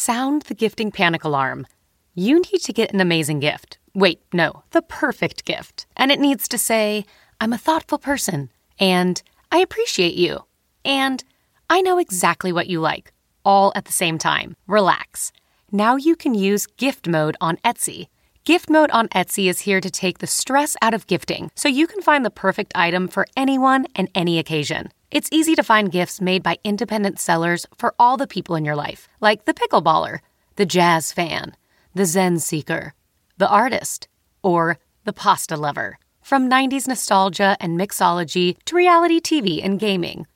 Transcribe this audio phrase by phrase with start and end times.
[0.00, 1.66] Sound the gifting panic alarm.
[2.14, 3.78] You need to get an amazing gift.
[3.94, 5.86] Wait, no, the perfect gift.
[5.96, 7.04] And it needs to say,
[7.40, 10.44] I'm a thoughtful person, and I appreciate you,
[10.84, 11.24] and
[11.68, 13.12] I know exactly what you like,
[13.44, 14.54] all at the same time.
[14.68, 15.32] Relax.
[15.72, 18.06] Now you can use gift mode on Etsy.
[18.44, 21.88] Gift mode on Etsy is here to take the stress out of gifting so you
[21.88, 24.92] can find the perfect item for anyone and any occasion.
[25.10, 28.76] It's easy to find gifts made by independent sellers for all the people in your
[28.76, 30.18] life, like the pickleballer,
[30.56, 31.56] the jazz fan,
[31.94, 32.92] the Zen seeker,
[33.38, 34.06] the artist,
[34.42, 35.98] or the pasta lover.
[36.20, 40.26] From 90s nostalgia and mixology to reality TV and gaming,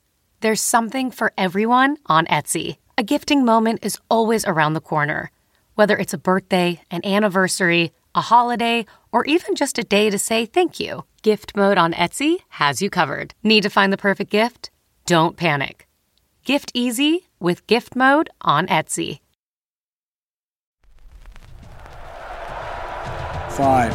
[0.40, 2.78] there's something for everyone on Etsy.
[2.96, 5.30] A gifting moment is always around the corner.
[5.74, 10.46] Whether it's a birthday, an anniversary, a holiday, or even just a day to say
[10.46, 13.34] thank you, Gift Mode on Etsy has you covered.
[13.44, 14.70] Need to find the perfect gift?
[15.04, 15.88] Don't panic.
[16.44, 19.18] Gift easy with Gift Mode on Etsy.
[23.50, 23.92] Five,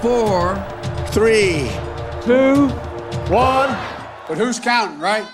[0.00, 0.54] four,
[1.08, 1.70] three,
[2.22, 2.68] two,
[3.28, 3.76] one.
[4.28, 5.26] But who's counting, right?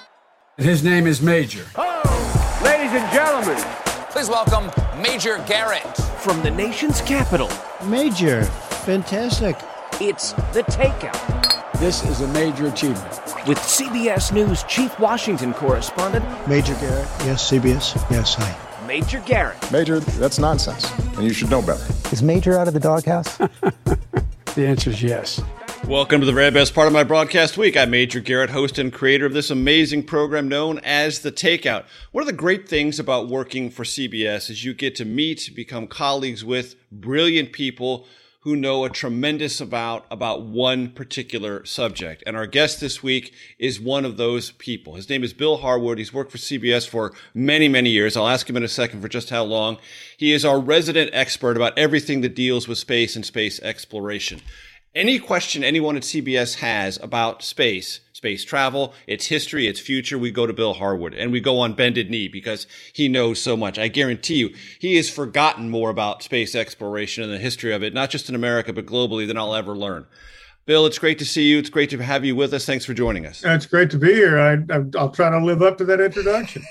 [0.56, 1.64] His name is Major.
[1.76, 3.62] Oh, ladies and gentlemen,
[4.10, 4.70] please welcome
[5.02, 7.50] Major Garrett from the nation's capital.
[7.84, 8.44] Major,
[8.84, 9.56] fantastic.
[10.00, 11.57] It's the takeout.
[11.80, 13.08] This is a major achievement.
[13.46, 17.06] With CBS News Chief Washington correspondent Major Garrett.
[17.20, 17.94] Yes, CBS.
[18.10, 18.84] Yes, hi.
[18.84, 19.70] Major Garrett.
[19.70, 21.86] Major, that's nonsense, and you should know better.
[22.10, 23.36] Is Major out of the doghouse?
[24.56, 25.40] the answer is yes.
[25.86, 27.76] Welcome to the very best part of my broadcast week.
[27.76, 31.84] I'm Major Garrett, host and creator of this amazing program known as The Takeout.
[32.10, 35.86] One of the great things about working for CBS is you get to meet, become
[35.86, 38.08] colleagues with brilliant people
[38.48, 42.22] who know a tremendous amount about one particular subject.
[42.26, 44.94] And our guest this week is one of those people.
[44.94, 45.98] His name is Bill Harwood.
[45.98, 48.16] He's worked for CBS for many, many years.
[48.16, 49.76] I'll ask him in a second for just how long.
[50.16, 54.40] He is our resident expert about everything that deals with space and space exploration.
[54.94, 60.30] Any question anyone at CBS has about space, space travel, its history, its future, we
[60.30, 63.78] go to Bill Harwood and we go on bended knee because he knows so much.
[63.78, 67.92] I guarantee you, he has forgotten more about space exploration and the history of it,
[67.92, 70.06] not just in America, but globally than I'll ever learn.
[70.64, 71.58] Bill, it's great to see you.
[71.58, 72.64] It's great to have you with us.
[72.64, 73.44] Thanks for joining us.
[73.44, 74.38] It's great to be here.
[74.38, 76.62] I, will try to live up to that introduction.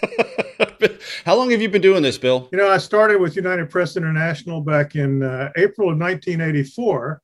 [1.26, 2.50] How long have you been doing this, Bill?
[2.52, 7.22] You know, I started with United Press International back in uh, April of 1984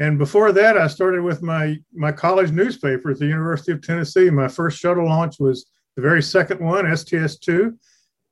[0.00, 4.30] and before that, I started with my my college newspaper at the University of Tennessee.
[4.30, 7.76] My first shuttle launch was the very second one, STS two,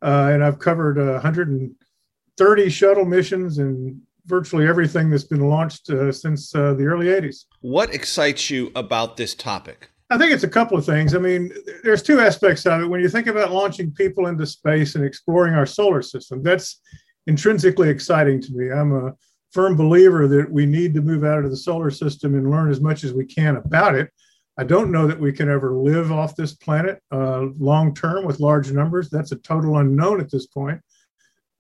[0.03, 6.11] uh, and I've covered uh, 130 shuttle missions and virtually everything that's been launched uh,
[6.11, 7.45] since uh, the early 80s.
[7.61, 9.91] What excites you about this topic?
[10.11, 11.15] I think it's a couple of things.
[11.15, 11.53] I mean,
[11.83, 12.87] there's two aspects of it.
[12.87, 16.81] When you think about launching people into space and exploring our solar system, that's
[17.27, 18.71] intrinsically exciting to me.
[18.71, 19.13] I'm a
[19.53, 22.81] firm believer that we need to move out of the solar system and learn as
[22.81, 24.11] much as we can about it.
[24.59, 28.41] I don't know that we can ever live off this planet uh, long term with
[28.41, 29.09] large numbers.
[29.09, 30.81] That's a total unknown at this point.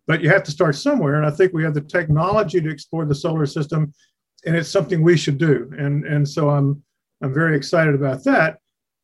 [0.07, 1.15] But you have to start somewhere.
[1.15, 3.93] And I think we have the technology to explore the solar system,
[4.45, 5.71] and it's something we should do.
[5.79, 6.83] And, and so I'm,
[7.23, 8.59] I'm very excited about that.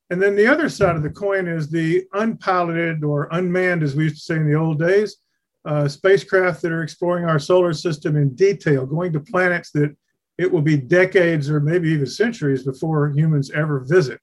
[0.09, 4.05] And then the other side of the coin is the unpiloted or unmanned, as we
[4.05, 5.17] used to say in the old days,
[5.65, 9.95] uh, spacecraft that are exploring our solar system in detail, going to planets that
[10.37, 14.19] it will be decades or maybe even centuries before humans ever visit,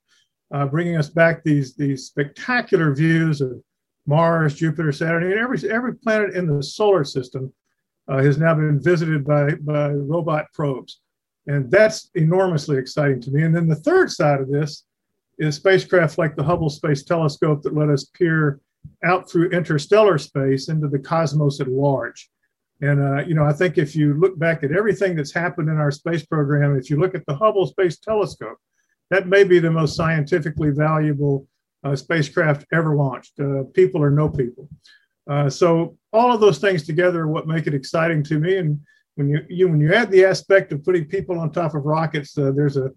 [0.55, 3.61] uh, bringing us back these, these spectacular views of
[4.07, 7.53] Mars, Jupiter, Saturn, and every, every planet in the solar system
[8.09, 11.01] uh, has now been visited by, by robot probes.
[11.47, 13.43] And that's enormously exciting to me.
[13.43, 14.85] And then the third side of this
[15.39, 18.61] is spacecraft like the Hubble Space Telescope that let us peer
[19.05, 22.31] out through interstellar space into the cosmos at large.
[22.81, 25.77] And, uh, you know, I think if you look back at everything that's happened in
[25.77, 28.59] our space program, if you look at the Hubble Space Telescope,
[29.11, 31.47] that may be the most scientifically valuable
[31.85, 34.69] uh, spacecraft ever launched, uh, people or no people.
[35.29, 38.57] Uh, so all of those things together are what make it exciting to me.
[38.57, 38.81] And
[39.15, 42.37] when you, you when you add the aspect of putting people on top of rockets,
[42.37, 42.91] uh, there's a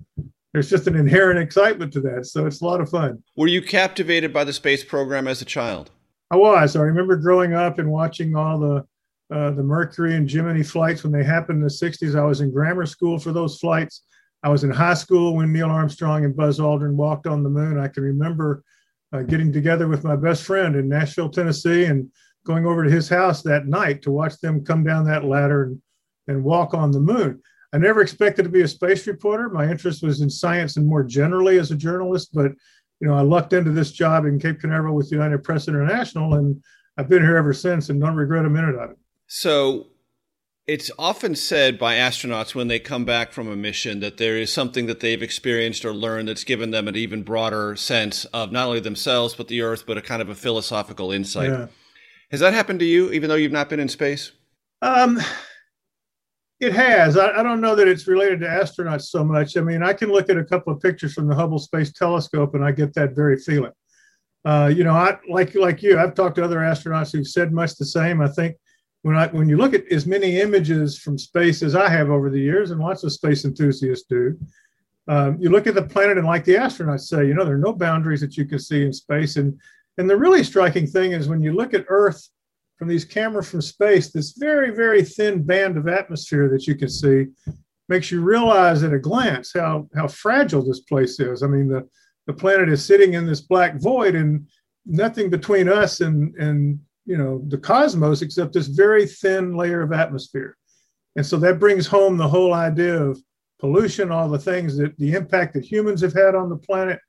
[0.56, 2.26] there's just an inherent excitement to that.
[2.28, 3.22] So it's a lot of fun.
[3.36, 5.92] Were you captivated by the space program as a child?
[6.32, 6.78] I was.
[6.78, 8.86] I remember growing up and watching all the
[9.36, 12.18] uh, the Mercury and Gemini flights when they happened in the 60s.
[12.18, 14.04] I was in grammar school for those flights.
[14.44, 17.78] I was in high school when Neil Armstrong and Buzz Aldrin walked on the moon.
[17.78, 18.64] I can remember
[19.12, 22.10] uh, getting together with my best friend in Nashville, Tennessee, and
[22.46, 25.82] going over to his house that night to watch them come down that ladder and,
[26.30, 27.42] and walk on the moon.
[27.76, 29.50] I never expected to be a space reporter.
[29.50, 32.54] My interest was in science and more generally as a journalist, but
[33.02, 36.36] you know, I lucked into this job in Cape Canaveral with the United Press International,
[36.36, 36.64] and
[36.98, 38.98] I've been here ever since and don't regret a minute of it.
[39.28, 39.88] So
[40.66, 44.54] it's often said by astronauts when they come back from a mission that there is
[44.54, 48.68] something that they've experienced or learned that's given them an even broader sense of not
[48.68, 51.50] only themselves but the Earth, but a kind of a philosophical insight.
[51.50, 51.68] Yeah.
[52.32, 54.32] Has that happened to you, even though you've not been in space?
[54.82, 55.20] Um,
[56.60, 57.18] it has.
[57.18, 59.58] I, I, don't know that it's related to astronauts so much.
[59.58, 62.56] I mean, I can look at a couple of pictures from the Hubble Space Telescope,
[62.56, 63.74] and I get that very feeling.
[64.46, 66.00] Uh, you know, I like like you.
[66.00, 68.22] I've talked to other astronauts who've said much the same.
[68.22, 68.56] I think
[69.02, 72.30] when I when you look at as many images from space as I have over
[72.30, 74.38] the years, and lots of space enthusiasts do,
[75.08, 77.60] um, you look at the planet and like the astronauts say, you know, there are
[77.60, 79.36] no boundaries that you can see in space.
[79.36, 79.60] And
[79.98, 82.30] and the really striking thing is when you look at Earth
[82.78, 86.90] from these cameras from space, this very very thin band of atmosphere that you can
[86.90, 87.28] see
[87.88, 91.44] makes you realize at a glance how how fragile this place is.
[91.44, 91.88] I mean, the
[92.28, 94.48] the planet is sitting in this black void and
[94.86, 99.94] nothing between us and and you know the cosmos except this very thin layer of
[99.94, 100.58] atmosphere.
[101.16, 103.18] And so that brings home the whole idea of
[103.60, 107.00] pollution all the things that the impact that humans have had on the planet.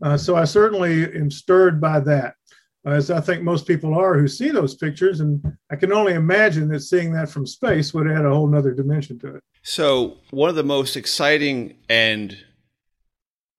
[0.00, 2.34] Uh, so i certainly am stirred by that
[2.84, 5.40] as i think most people are who see those pictures and
[5.70, 9.18] i can only imagine that seeing that from space would add a whole nother dimension
[9.18, 12.36] to it so one of the most exciting and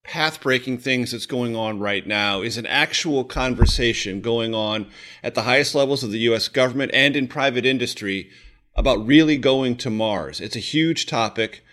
[0.04, 4.86] path breaking things that's going on right now is an actual conversation going on
[5.24, 8.30] at the highest levels of the US government and in private industry
[8.76, 10.42] about really going to Mars.
[10.42, 11.64] It's a huge topic.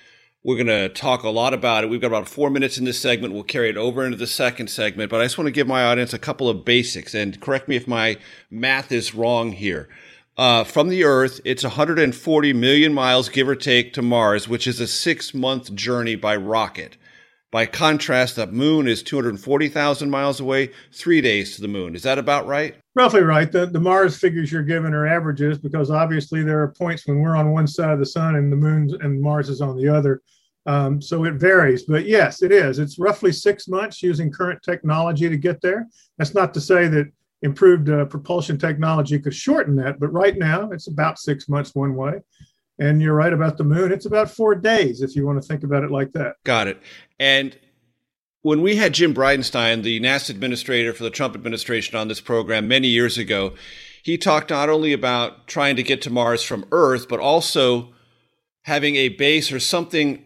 [0.43, 1.91] We're going to talk a lot about it.
[1.91, 3.35] We've got about four minutes in this segment.
[3.35, 5.85] We'll carry it over into the second segment, but I just want to give my
[5.85, 8.17] audience a couple of basics and correct me if my
[8.51, 9.91] math is wrong here.
[10.39, 14.81] Uh, from the Earth, it's 140 million miles, give or take, to Mars, which is
[14.81, 16.97] a six month journey by rocket.
[17.53, 21.97] By contrast, the moon is 240,000 miles away, three days to the moon.
[21.97, 22.77] Is that about right?
[22.95, 23.51] Roughly right.
[23.51, 27.35] The, the Mars figures you're given are averages because obviously there are points when we're
[27.35, 30.23] on one side of the sun and the moon and Mars is on the other.
[30.67, 31.85] Um, so it varies.
[31.85, 32.79] But yes, it is.
[32.79, 35.89] It's roughly six months using current technology to get there.
[36.19, 37.11] That's not to say that
[37.43, 41.97] improved uh, propulsion technology could shorten that, but right now it's about six months one
[41.97, 42.21] way.
[42.81, 43.93] And you're right about the moon.
[43.93, 46.37] It's about four days if you want to think about it like that.
[46.45, 46.81] Got it.
[47.19, 47.57] And
[48.43, 52.67] when we had Jim Bridenstine, the NASA administrator for the Trump administration, on this program
[52.67, 53.53] many years ago,
[54.03, 57.93] he talked not only about trying to get to Mars from Earth, but also
[58.63, 60.25] having a base or something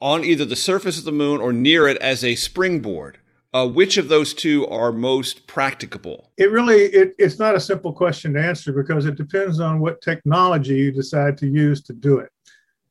[0.00, 3.18] on either the surface of the moon or near it as a springboard.
[3.54, 6.32] Uh, which of those two are most practicable?
[6.36, 10.02] It really it, it's not a simple question to answer because it depends on what
[10.02, 12.30] technology you decide to use to do it.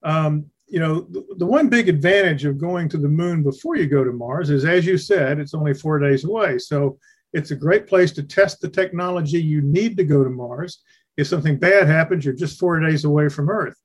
[0.04, 3.88] Um, you know, the, the, one big advantage of going to the moon before you
[3.88, 6.58] go to Mars is, as you said, it's only four days away.
[6.58, 6.98] So
[7.34, 10.82] it's a great place to test the technology you need to go to Mars.
[11.18, 13.76] If something bad happens, you're just four days away from Earth.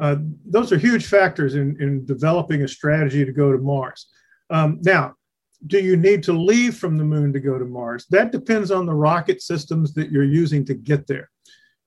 [0.00, 4.08] Uh, those are huge factors in, in developing a strategy to go to Mars.
[4.50, 5.14] Um, now,
[5.66, 8.06] do you need to leave from the moon to go to Mars?
[8.10, 11.30] That depends on the rocket systems that you're using to get there.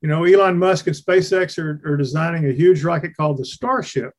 [0.01, 4.13] You know, Elon Musk and SpaceX are, are designing a huge rocket called the Starship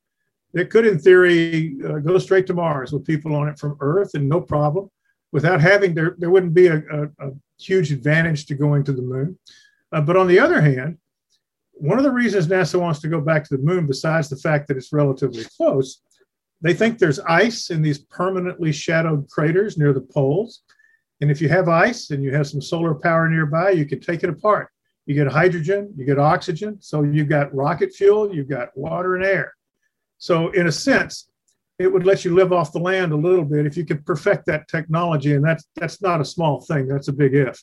[0.55, 4.15] that could, in theory, uh, go straight to Mars with people on it from Earth
[4.15, 4.91] and no problem.
[5.31, 9.03] Without having, there, there wouldn't be a, a, a huge advantage to going to the
[9.03, 9.39] moon.
[9.93, 10.99] Uh, but on the other hand,
[11.73, 14.69] one of the reasons NASA wants to go back to the moon, besides the fact
[14.69, 16.03] that it's relatively close,
[16.61, 20.63] they think there's ice in these permanently shadowed craters near the poles.
[21.21, 24.23] And if you have ice and you have some solar power nearby, you can take
[24.23, 24.69] it apart.
[25.07, 26.79] You get hydrogen, you get oxygen.
[26.81, 29.55] So you've got rocket fuel, you've got water and air.
[30.19, 31.31] So, in a sense,
[31.79, 34.47] it would let you live off the land a little bit if you could perfect
[34.47, 35.35] that technology.
[35.35, 37.63] And that's, that's not a small thing, that's a big if.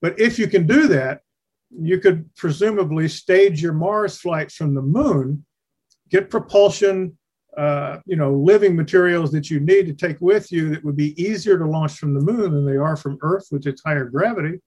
[0.00, 1.20] But if you can do that,
[1.70, 5.44] you could presumably stage your Mars flight from the moon,
[6.10, 7.16] get propulsion,
[7.56, 11.20] uh, you know, living materials that you need to take with you that would be
[11.22, 14.60] easier to launch from the moon than they are from Earth, with its higher gravity.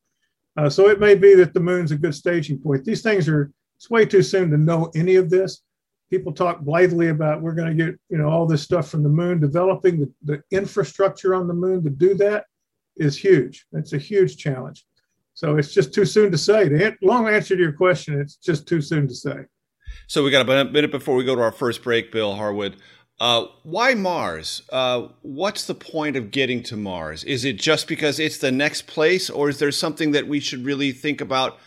[0.58, 2.86] Uh, so it may be that the moon's a good staging point.
[2.86, 5.64] These things are, it's way too soon to know any of this.
[6.10, 9.10] People talk blithely about we're going to get, you know, all this stuff from the
[9.10, 9.40] moon.
[9.40, 12.46] Developing the, the infrastructure on the moon to do that
[12.96, 13.66] is huge.
[13.74, 14.86] It's a huge challenge.
[15.34, 16.70] So it's just too soon to say.
[16.70, 19.46] The long answer to your question, it's just too soon to say.
[20.08, 22.78] So we got a minute before we go to our first break, Bill Harwood.
[23.20, 24.62] Uh, why Mars?
[24.72, 27.24] Uh, what's the point of getting to Mars?
[27.24, 30.66] Is it just because it's the next place, or is there something that we should
[30.66, 31.58] really think about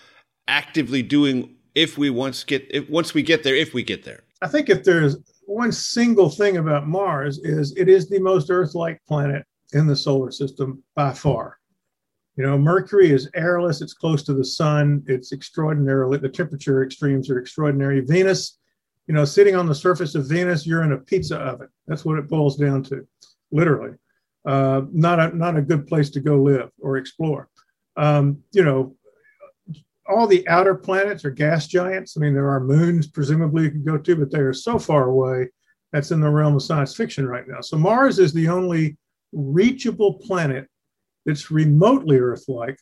[0.47, 3.57] actively doing if we once get if, once we get there?
[3.57, 5.17] If we get there, I think if there's
[5.47, 10.31] one single thing about Mars is it is the most Earth-like planet in the solar
[10.31, 11.58] system by far.
[12.38, 17.28] You know, Mercury is airless, it's close to the sun, it's extraordinarily, the temperature extremes
[17.30, 17.99] are extraordinary.
[17.99, 18.59] Venus,
[19.09, 21.66] you know, sitting on the surface of Venus, you're in a pizza oven.
[21.88, 23.04] That's what it boils down to,
[23.50, 23.97] literally.
[24.47, 27.49] Uh, not, a, not a good place to go live or explore.
[27.97, 28.95] Um, you know,
[30.09, 32.16] all the outer planets are gas giants.
[32.16, 35.09] I mean, there are moons, presumably, you could go to, but they are so far
[35.09, 35.49] away.
[35.90, 37.62] That's in the realm of science fiction right now.
[37.62, 38.97] So Mars is the only
[39.33, 40.68] reachable planet
[41.27, 42.79] that's remotely Earth like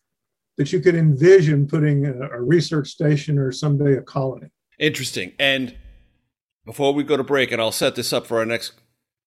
[0.57, 4.49] that you could envision putting a, a research station or someday a colony.
[4.79, 5.33] Interesting.
[5.39, 5.77] And
[6.65, 8.73] before we go to break, and I'll set this up for our next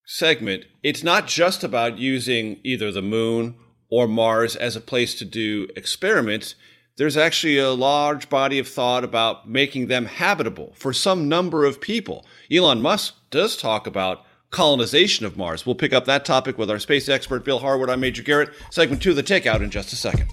[0.06, 3.56] segment, it's not just about using either the moon
[3.89, 6.56] or Mars as a place to do experiments.
[6.98, 11.80] There's actually a large body of thought about making them habitable for some number of
[11.80, 12.25] people.
[12.51, 15.65] Elon Musk does talk about colonization of Mars.
[15.65, 17.89] We'll pick up that topic with our space expert, Bill Harwood.
[17.89, 18.50] I'm Major Garrett.
[18.72, 20.29] Segment two of the Takeout in just a second.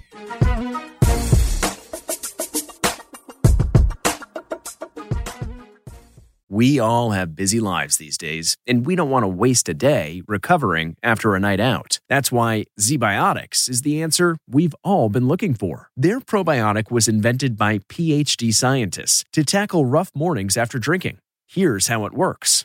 [6.49, 10.23] We all have busy lives these days, and we don't want to waste a day
[10.27, 11.99] recovering after a night out.
[12.09, 15.91] That's why ZBiotics is the answer we've all been looking for.
[15.99, 21.19] Their probiotic was invented by PhD scientists to tackle rough mornings after drinking.
[21.47, 22.65] Here's how it works.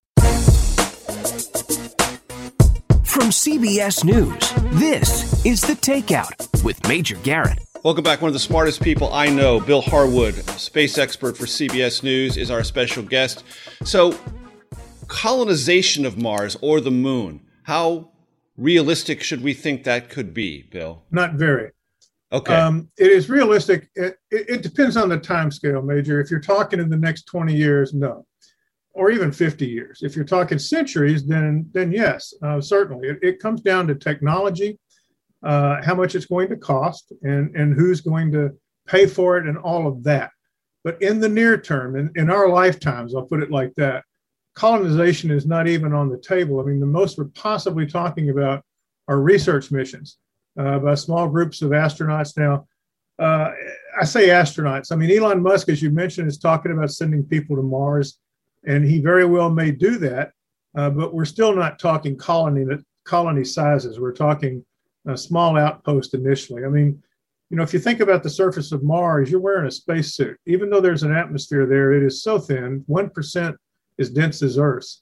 [3.11, 7.59] From CBS News, this is The Takeout with Major Garrett.
[7.83, 8.21] Welcome back.
[8.21, 12.49] One of the smartest people I know, Bill Harwood, space expert for CBS News, is
[12.49, 13.43] our special guest.
[13.83, 14.17] So,
[15.09, 18.11] colonization of Mars or the moon, how
[18.55, 21.03] realistic should we think that could be, Bill?
[21.11, 21.71] Not very.
[22.31, 22.55] Okay.
[22.55, 23.89] Um, it is realistic.
[23.93, 26.21] It, it, it, depends on the time scale, Major.
[26.21, 28.25] If you're talking in the next 20 years, no.
[28.93, 29.99] Or even 50 years.
[30.01, 33.07] If you're talking centuries, then then yes, uh, certainly.
[33.07, 34.77] It, it, comes down to technology,
[35.43, 38.51] uh, how much it's going to cost, and, and who's going to
[38.87, 40.31] pay for it, and all of that.
[40.83, 44.03] But in the near term, in, in our lifetimes, I'll put it like that,
[44.55, 46.59] colonization is not even on the table.
[46.59, 48.63] I mean, the most we're possibly talking about
[49.07, 50.17] are research missions
[50.59, 52.37] uh, by small groups of astronauts.
[52.37, 52.67] Now,
[53.19, 53.51] uh,
[53.99, 54.91] I say astronauts.
[54.91, 58.17] I mean, Elon Musk, as you mentioned, is talking about sending people to Mars,
[58.65, 60.31] and he very well may do that.
[60.75, 62.65] Uh, but we're still not talking colony
[63.05, 63.99] colony sizes.
[63.99, 64.63] We're talking
[65.07, 66.63] a small outpost initially.
[66.63, 67.01] I mean,
[67.49, 70.37] you know, if you think about the surface of Mars, you're wearing a spacesuit.
[70.45, 73.57] Even though there's an atmosphere there, it is so thin, one percent
[73.99, 75.01] as dense as Earth's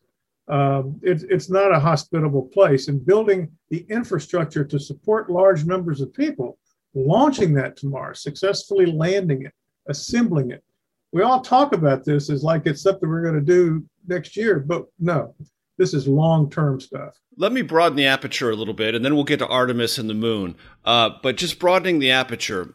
[0.49, 2.87] um, it, it's not a hospitable place.
[2.87, 6.57] And building the infrastructure to support large numbers of people,
[6.95, 9.53] launching that to Mars, successfully landing it,
[9.87, 10.63] assembling it.
[11.11, 14.59] We all talk about this as like it's something we're going to do next year,
[14.59, 15.33] but no,
[15.77, 17.15] this is long term stuff.
[17.37, 20.09] Let me broaden the aperture a little bit, and then we'll get to Artemis and
[20.09, 20.55] the moon.
[20.83, 22.73] Uh, but just broadening the aperture,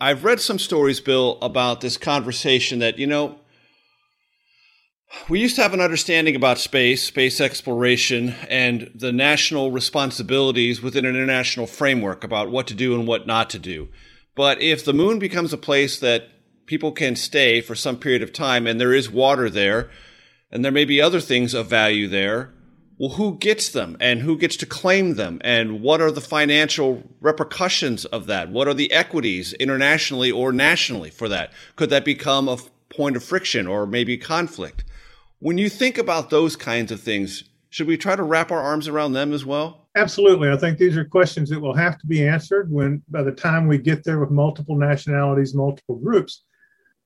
[0.00, 3.38] I've read some stories, Bill, about this conversation that, you know,
[5.28, 11.04] we used to have an understanding about space, space exploration, and the national responsibilities within
[11.04, 13.88] an international framework about what to do and what not to do.
[14.34, 16.28] But if the moon becomes a place that
[16.66, 19.90] people can stay for some period of time and there is water there,
[20.50, 22.50] and there may be other things of value there,
[22.98, 25.40] well, who gets them and who gets to claim them?
[25.42, 28.50] And what are the financial repercussions of that?
[28.50, 31.52] What are the equities internationally or nationally for that?
[31.76, 32.58] Could that become a
[32.90, 34.84] point of friction or maybe conflict?
[35.40, 38.86] When you think about those kinds of things, should we try to wrap our arms
[38.86, 39.88] around them as well?
[39.96, 40.48] Absolutely.
[40.50, 43.66] I think these are questions that will have to be answered when by the time
[43.66, 46.44] we get there with multiple nationalities, multiple groups.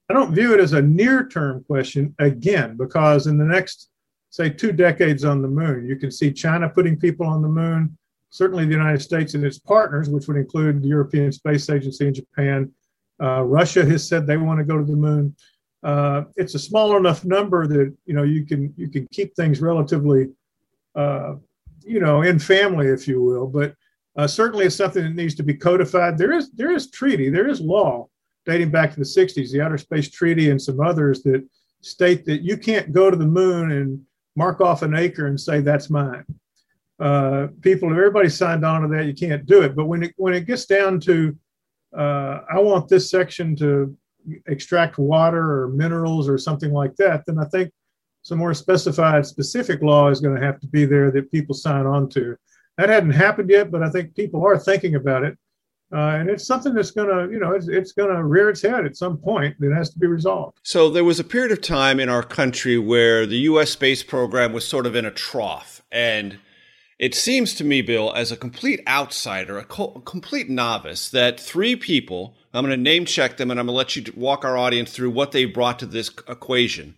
[0.09, 3.91] I don't view it as a near term question again, because in the next,
[4.31, 7.97] say, two decades on the moon, you can see China putting people on the moon,
[8.31, 12.15] certainly the United States and its partners, which would include the European Space Agency and
[12.15, 12.73] Japan.
[13.23, 15.37] Uh, Russia has said they want to go to the moon.
[15.83, 19.61] Uh, it's a small enough number that you know you can you can keep things
[19.61, 20.29] relatively,
[20.95, 21.35] uh,
[21.85, 23.47] you know, in family, if you will.
[23.47, 23.75] But
[24.17, 26.17] uh, certainly, it's something that needs to be codified.
[26.17, 28.09] There is there is treaty, there is law
[28.49, 31.47] dating back to the '60s, the Outer Space Treaty, and some others that
[31.83, 34.01] state that you can't go to the moon and
[34.35, 36.25] mark off an acre and say that's mine.
[36.99, 39.07] Uh, people, everybody signed on to that.
[39.07, 39.77] You can't do it.
[39.77, 41.37] But when it when it gets down to,
[41.97, 43.97] uh, I want this section to
[44.47, 47.71] extract water or minerals or something like that, then I think
[48.23, 51.87] some more specified, specific law is going to have to be there that people sign
[51.87, 52.37] on to.
[52.77, 55.39] That hadn't happened yet, but I think people are thinking about it.
[55.91, 58.61] Uh, and it's something that's going to, you know, it's, it's going to rear its
[58.61, 59.57] head at some point.
[59.61, 60.59] It has to be resolved.
[60.63, 63.71] So there was a period of time in our country where the U.S.
[63.71, 65.83] space program was sort of in a trough.
[65.91, 66.39] And
[66.99, 71.41] it seems to me, Bill, as a complete outsider, a, co- a complete novice, that
[71.41, 74.45] three people, I'm going to name check them and I'm going to let you walk
[74.45, 76.97] our audience through what they brought to this equation.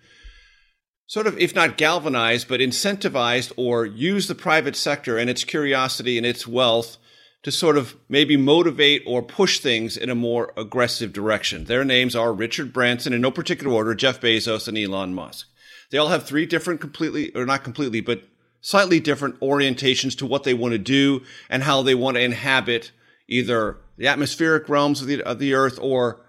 [1.06, 6.16] Sort of, if not galvanized, but incentivized or used the private sector and its curiosity
[6.16, 6.98] and its wealth
[7.42, 11.64] to sort of maybe motivate or push things in a more aggressive direction.
[11.64, 15.48] Their names are Richard Branson, in no particular order, Jeff Bezos, and Elon Musk.
[15.90, 18.24] They all have three different, completely, or not completely, but
[18.60, 22.92] slightly different orientations to what they want to do and how they want to inhabit
[23.26, 26.20] either the atmospheric realms of the, of the Earth or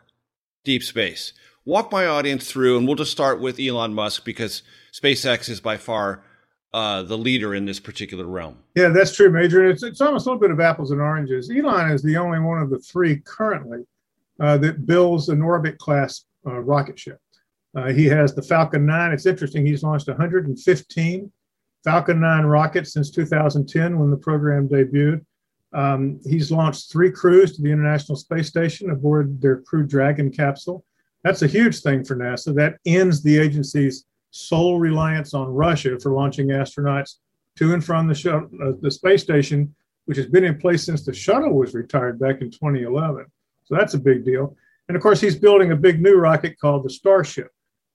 [0.63, 1.34] deep space.
[1.65, 4.63] Walk my audience through, and we'll just start with Elon Musk because
[4.94, 6.24] SpaceX is by far
[6.73, 8.57] uh, the leader in this particular realm.
[8.75, 9.67] Yeah, that's true, Major.
[9.69, 11.51] It's, it's almost a little bit of apples and oranges.
[11.51, 13.85] Elon is the only one of the three currently
[14.39, 17.19] uh, that builds an orbit class uh, rocket ship.
[17.75, 19.11] Uh, he has the Falcon 9.
[19.11, 21.31] It's interesting, he's launched 115
[21.83, 25.25] Falcon 9 rockets since 2010 when the program debuted.
[25.73, 30.83] Um, he's launched three crews to the International Space Station aboard their Crew Dragon capsule.
[31.23, 32.53] That's a huge thing for NASA.
[32.53, 37.15] That ends the agency's sole reliance on Russia for launching astronauts
[37.57, 39.73] to and from the, shuttle, uh, the space station,
[40.05, 43.25] which has been in place since the shuttle was retired back in 2011.
[43.65, 44.55] So that's a big deal.
[44.88, 47.49] And of course, he's building a big new rocket called the Starship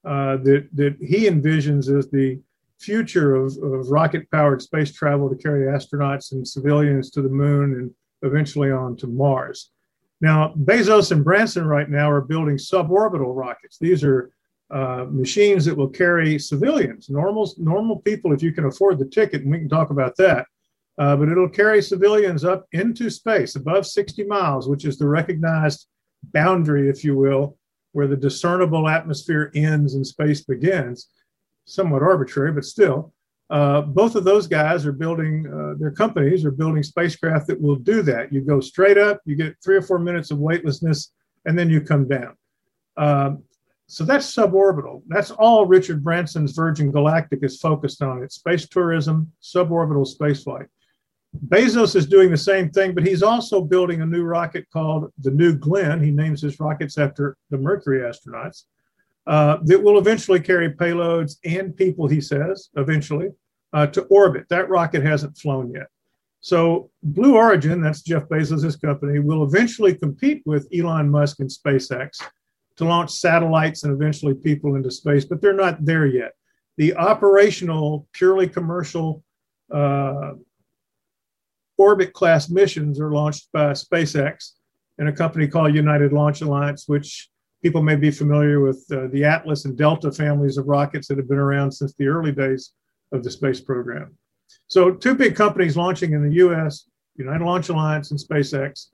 [0.05, 2.41] uh, that, that he envisions as the
[2.79, 7.75] future of, of rocket powered space travel to carry astronauts and civilians to the moon
[7.75, 7.91] and
[8.23, 9.71] eventually on to Mars.
[10.21, 13.79] Now, Bezos and Branson right now are building suborbital rockets.
[13.79, 14.31] These are
[14.71, 19.43] uh, machines that will carry civilians, normal normal people, if you can afford the ticket,
[19.43, 20.47] and we can talk about that.
[20.99, 25.87] Uh, but it'll carry civilians up into space above 60 miles, which is the recognized
[26.33, 27.57] boundary, if you will,
[27.93, 31.09] where the discernible atmosphere ends and space begins.
[31.67, 33.13] Somewhat arbitrary, but still.
[33.49, 37.77] Uh, both of those guys are building, uh, their companies are building spacecraft that will
[37.77, 38.33] do that.
[38.33, 41.13] You go straight up, you get three or four minutes of weightlessness,
[41.45, 42.35] and then you come down.
[42.97, 43.45] Um,
[43.87, 45.03] so that's suborbital.
[45.07, 48.23] That's all Richard Branson's Virgin Galactic is focused on.
[48.23, 50.67] It's space tourism, suborbital spaceflight.
[51.49, 55.31] Bezos is doing the same thing, but he's also building a new rocket called the
[55.31, 56.03] New Glenn.
[56.03, 58.65] He names his rockets after the Mercury astronauts
[59.27, 63.29] uh, that will eventually carry payloads and people, he says, eventually
[63.73, 64.49] uh, to orbit.
[64.49, 65.87] That rocket hasn't flown yet.
[66.41, 72.21] So Blue Origin, that's Jeff Bezos' company, will eventually compete with Elon Musk and SpaceX
[72.77, 76.33] to launch satellites and eventually people into space, but they're not there yet.
[76.77, 79.25] The operational, purely commercial
[79.73, 80.33] uh,
[81.79, 84.53] orbit class missions are launched by SpaceX
[84.99, 87.29] and a company called United Launch Alliance, which
[87.63, 91.29] people may be familiar with uh, the Atlas and Delta families of rockets that have
[91.29, 92.73] been around since the early days
[93.13, 94.17] of the space program.
[94.69, 98.89] So, two big companies launching in the US, United Launch Alliance and SpaceX,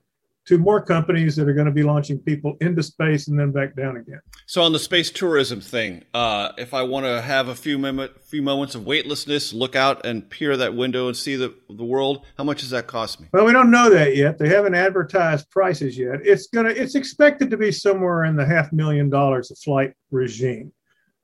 [0.45, 3.75] to more companies that are going to be launching people into space and then back
[3.75, 4.19] down again.
[4.45, 8.21] So on the space tourism thing, uh, if I want to have a few moment,
[8.21, 12.25] few moments of weightlessness, look out and peer that window and see the the world,
[12.37, 13.27] how much does that cost me?
[13.31, 14.37] Well, we don't know that yet.
[14.37, 16.19] They haven't advertised prices yet.
[16.23, 20.71] It's gonna it's expected to be somewhere in the half million dollars a flight regime.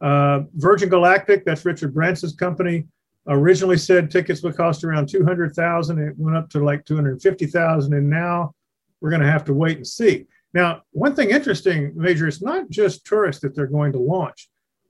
[0.01, 2.87] Uh, Virgin Galactic, that's Richard Branson's company,
[3.27, 5.99] originally said tickets would cost around two hundred thousand.
[5.99, 8.53] It went up to like two hundred fifty thousand, and now
[9.01, 10.25] we're going to have to wait and see.
[10.53, 14.49] Now, one thing interesting, Major, it's not just tourists that they're going to launch.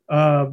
[0.10, 0.48] Uh,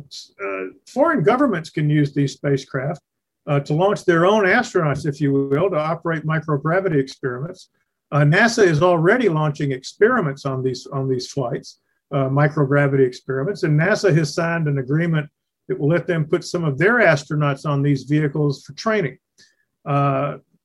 [0.45, 3.01] uh, foreign governments can use these spacecraft
[3.47, 7.71] uh, to launch their own astronauts, if you will, to operate microgravity experiments.
[8.12, 11.81] Uh, NASA is already launching experiments on these on these flights,
[12.12, 15.29] uh, microgravity experiments, and NASA has signed an agreement
[15.69, 19.19] that will let them put some of their astronauts on these vehicles for training.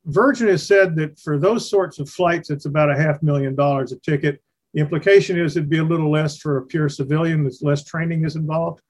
[0.05, 3.91] Virgin has said that for those sorts of flights, it's about a half million dollars
[3.91, 4.41] a ticket.
[4.73, 8.25] The implication is it'd be a little less for a pure civilian, there's less training
[8.25, 8.81] is involved.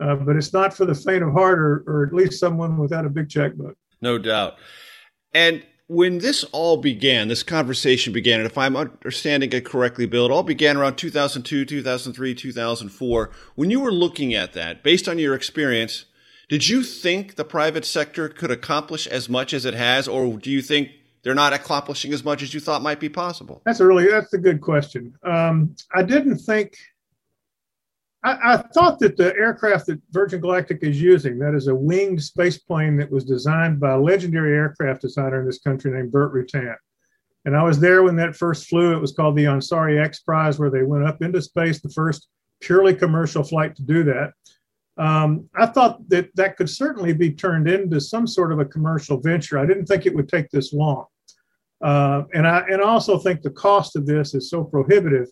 [0.00, 3.04] Uh, but it's not for the faint of heart or, or at least someone without
[3.04, 3.76] a big checkbook.
[4.00, 4.56] No doubt.
[5.34, 10.24] And when this all began, this conversation began, and if I'm understanding it correctly, Bill,
[10.26, 13.30] it all began around 2002, 2003, 2004.
[13.56, 16.06] When you were looking at that, based on your experience,
[16.50, 20.50] did you think the private sector could accomplish as much as it has, or do
[20.50, 20.90] you think
[21.22, 23.62] they're not accomplishing as much as you thought might be possible?
[23.64, 25.14] That's a really that's a good question.
[25.22, 26.76] Um, I didn't think
[28.24, 32.20] I, I, thought that the aircraft that Virgin Galactic is using, that is a winged
[32.20, 36.34] space plane that was designed by a legendary aircraft designer in this country named Burt
[36.34, 36.74] Rutan.
[37.44, 38.94] And I was there when that first flew.
[38.94, 42.26] It was called the Ansari X Prize, where they went up into space, the first
[42.60, 44.32] purely commercial flight to do that.
[45.00, 49.18] Um, I thought that that could certainly be turned into some sort of a commercial
[49.18, 49.58] venture.
[49.58, 51.06] I didn't think it would take this long.
[51.80, 55.28] Uh, and I and I also think the cost of this is so prohibitive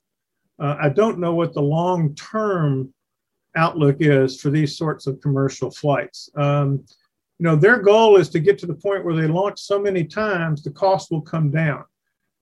[0.58, 2.92] uh, I don't know what the long term
[3.56, 6.30] outlook is for these sorts of commercial flights.
[6.36, 6.84] Um,
[7.38, 10.04] you know, their goal is to get to the point where they launch so many
[10.04, 11.84] times the cost will come down.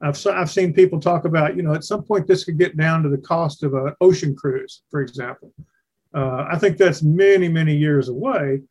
[0.00, 3.02] I've, I've seen people talk about, you know, at some point this could get down
[3.02, 5.52] to the cost of an ocean cruise, for example.
[6.16, 8.62] Uh, I think that's many, many years away.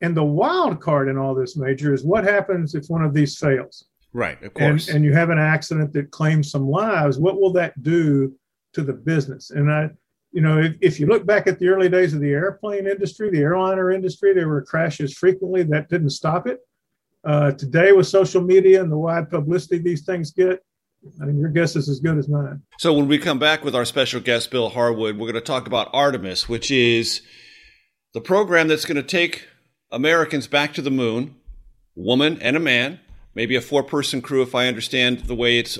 [0.00, 3.38] And the wild card in all this, Major, is what happens if one of these
[3.38, 3.86] fails?
[4.12, 4.86] Right, of course.
[4.86, 7.18] And, and you have an accident that claims some lives.
[7.18, 8.34] What will that do
[8.76, 9.50] to the business.
[9.50, 9.90] And I,
[10.32, 13.30] you know, if, if you look back at the early days of the airplane industry,
[13.30, 15.62] the airliner industry, there were crashes frequently.
[15.62, 16.60] That didn't stop it.
[17.24, 20.62] Uh, today, with social media and the wide publicity these things get,
[21.20, 22.62] I mean, your guess is as good as mine.
[22.78, 25.66] So, when we come back with our special guest, Bill Harwood, we're going to talk
[25.66, 27.22] about Artemis, which is
[28.12, 29.46] the program that's going to take
[29.90, 31.36] Americans back to the moon,
[31.94, 33.00] woman and a man,
[33.34, 35.78] maybe a four person crew, if I understand the way it's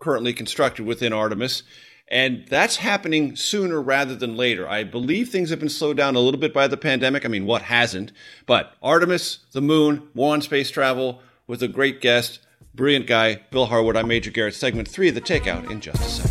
[0.00, 1.62] currently constructed within Artemis.
[2.08, 4.68] And that's happening sooner rather than later.
[4.68, 7.24] I believe things have been slowed down a little bit by the pandemic.
[7.24, 8.12] I mean, what hasn't?
[8.46, 12.40] But Artemis, the moon, more on space travel with a great guest,
[12.74, 13.96] brilliant guy, Bill Harwood.
[13.96, 16.30] I'm Major Garrett, segment three of The Takeout in just a second.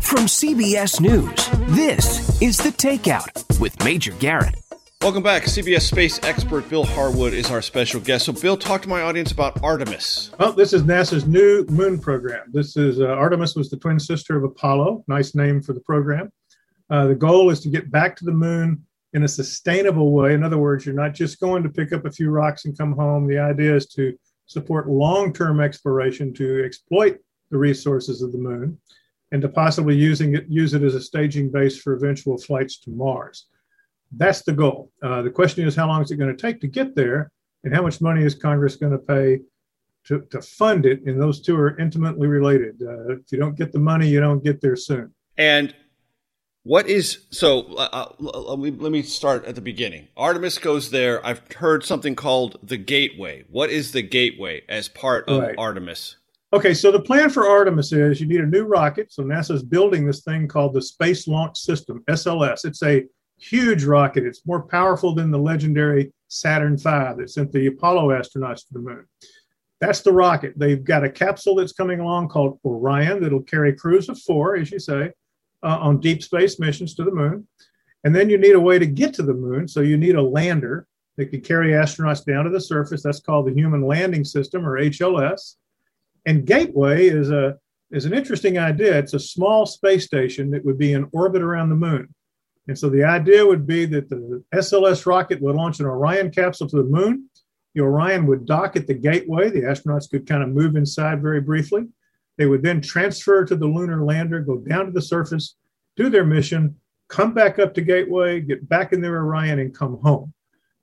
[0.00, 4.67] From CBS News, this is The Takeout with Major Garrett.
[5.00, 5.44] Welcome back.
[5.44, 8.24] CBS space expert Bill Harwood is our special guest.
[8.24, 10.32] So, Bill, talk to my audience about Artemis.
[10.40, 12.50] Well, this is NASA's new moon program.
[12.52, 15.04] This is uh, Artemis was the twin sister of Apollo.
[15.06, 16.32] Nice name for the program.
[16.90, 20.34] Uh, the goal is to get back to the moon in a sustainable way.
[20.34, 22.92] In other words, you're not just going to pick up a few rocks and come
[22.92, 23.28] home.
[23.28, 27.18] The idea is to support long-term exploration to exploit
[27.52, 28.76] the resources of the moon
[29.30, 32.90] and to possibly using it, use it as a staging base for eventual flights to
[32.90, 33.46] Mars.
[34.12, 34.90] That's the goal.
[35.02, 37.30] Uh, the question is, how long is it going to take to get there,
[37.64, 39.40] and how much money is Congress going to pay
[40.06, 41.02] to, to fund it?
[41.04, 42.82] And those two are intimately related.
[42.82, 45.12] Uh, if you don't get the money, you don't get there soon.
[45.36, 45.74] And
[46.62, 47.74] what is so?
[47.74, 50.08] Uh, uh let, me, let me start at the beginning.
[50.16, 51.24] Artemis goes there.
[51.24, 53.44] I've heard something called the Gateway.
[53.50, 55.54] What is the Gateway as part of right.
[55.58, 56.16] Artemis?
[56.52, 59.12] Okay, so the plan for Artemis is you need a new rocket.
[59.12, 62.64] So NASA's building this thing called the Space Launch System, SLS.
[62.64, 63.04] It's a
[63.38, 64.24] huge rocket.
[64.24, 68.80] It's more powerful than the legendary Saturn V that sent the Apollo astronauts to the
[68.80, 69.06] moon.
[69.80, 70.54] That's the rocket.
[70.56, 74.70] They've got a capsule that's coming along called Orion that'll carry crews of four, as
[74.70, 75.12] you say,
[75.62, 77.46] uh, on deep space missions to the moon.
[78.04, 79.68] And then you need a way to get to the moon.
[79.68, 83.02] So you need a lander that can carry astronauts down to the surface.
[83.02, 85.56] That's called the Human Landing System or HLS.
[86.26, 87.56] And Gateway is a
[87.90, 88.98] is an interesting idea.
[88.98, 92.14] It's a small space station that would be in orbit around the moon.
[92.68, 96.68] And so the idea would be that the SLS rocket would launch an Orion capsule
[96.68, 97.28] to the moon.
[97.74, 99.50] The Orion would dock at the gateway.
[99.50, 101.88] The astronauts could kind of move inside very briefly.
[102.36, 105.56] They would then transfer to the lunar lander, go down to the surface,
[105.96, 106.76] do their mission,
[107.08, 110.32] come back up to Gateway, get back in their Orion, and come home.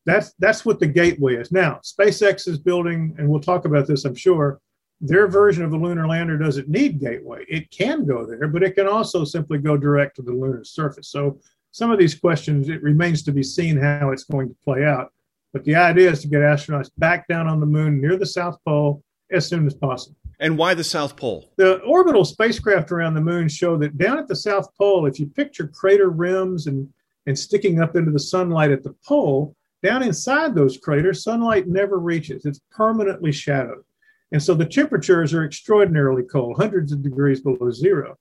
[0.05, 1.51] That's that's what the Gateway is.
[1.51, 4.59] Now, SpaceX is building, and we'll talk about this, I'm sure,
[5.01, 7.45] their version of the lunar lander doesn't need gateway.
[7.47, 11.09] It can go there, but it can also simply go direct to the lunar surface.
[11.09, 11.39] So
[11.75, 15.11] some of these questions, it remains to be seen how it's going to play out.
[15.51, 18.57] But the idea is to get astronauts back down on the moon near the South
[18.65, 20.15] Pole as soon as possible.
[20.39, 21.51] And why the South Pole?
[21.57, 25.27] The orbital spacecraft around the moon show that down at the South Pole, if you
[25.27, 26.87] picture crater rims and,
[27.25, 31.99] and sticking up into the sunlight at the pole, down inside those craters, sunlight never
[31.99, 32.45] reaches.
[32.45, 33.83] It's permanently shadowed.
[34.31, 38.17] And so the temperatures are extraordinarily cold, hundreds of degrees below zero.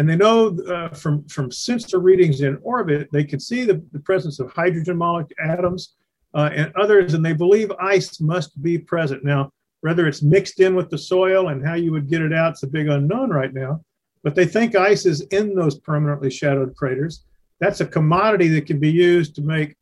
[0.00, 4.00] And they know uh, from, from sensor readings in orbit, they can see the, the
[4.00, 5.96] presence of hydrogen molecule atoms
[6.32, 9.22] uh, and others, and they believe ice must be present.
[9.24, 12.52] Now, whether it's mixed in with the soil and how you would get it out,
[12.52, 13.84] it's a big unknown right now.
[14.22, 17.24] But they think ice is in those permanently shadowed craters.
[17.58, 19.76] That's a commodity that can be used to make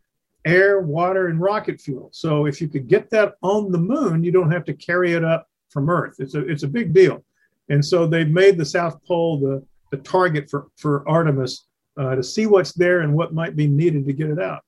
[0.44, 2.08] air, water, and rocket fuel.
[2.12, 5.22] So if you could get that on the moon, you don't have to carry it
[5.22, 6.16] up from Earth.
[6.18, 7.24] It's a it's a big deal.
[7.68, 11.66] And so they've made the South Pole the, the target for, for Artemis
[11.98, 14.62] uh, to see what's there and what might be needed to get it out.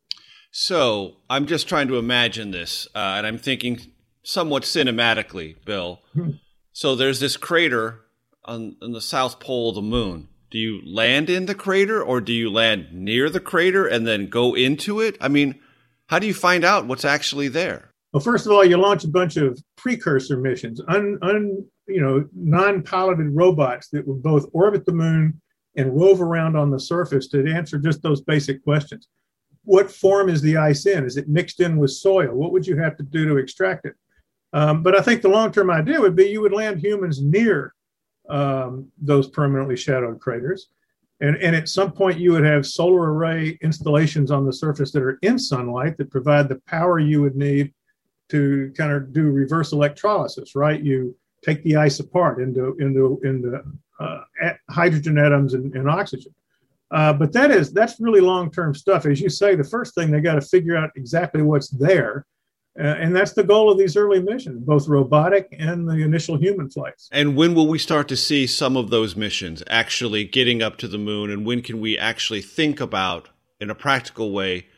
[0.51, 3.81] So I'm just trying to imagine this, uh, and I'm thinking
[4.23, 6.01] somewhat cinematically, Bill.
[6.13, 6.31] Hmm.
[6.73, 8.01] So there's this crater
[8.45, 10.29] on, on the south pole of the moon.
[10.51, 14.27] Do you land in the crater or do you land near the crater and then
[14.27, 15.17] go into it?
[15.21, 15.61] I mean,
[16.07, 17.93] how do you find out what's actually there?
[18.13, 22.27] Well, first of all, you launch a bunch of precursor missions, un, un you know,
[22.35, 25.41] non-piloted robots that would both orbit the moon
[25.77, 29.09] and rove around on the surface to answer just those basic questions.
[29.65, 31.05] What form is the ice in?
[31.05, 32.35] Is it mixed in with soil?
[32.35, 33.95] What would you have to do to extract it?
[34.53, 37.75] Um, but I think the long-term idea would be you would land humans near
[38.29, 40.69] um, those permanently shadowed craters.
[41.21, 45.03] And, and at some point, you would have solar array installations on the surface that
[45.03, 47.75] are in sunlight that provide the power you would need
[48.31, 50.83] to kind of do reverse electrolysis, right?
[50.83, 53.63] You take the ice apart into, into, into
[53.99, 54.21] uh,
[54.71, 56.35] hydrogen atoms and, and oxygen.
[56.91, 59.07] Uh, but that is that's really long-term stuff.
[59.07, 62.27] As you say, the first thing they got to figure out exactly what's there
[62.79, 66.71] uh, and that's the goal of these early missions, both robotic and the initial human
[66.71, 67.09] flights.
[67.11, 70.89] And when will we start to see some of those missions actually getting up to
[70.89, 71.31] the moon?
[71.31, 73.29] And when can we actually think about,
[73.61, 74.69] in a practical way,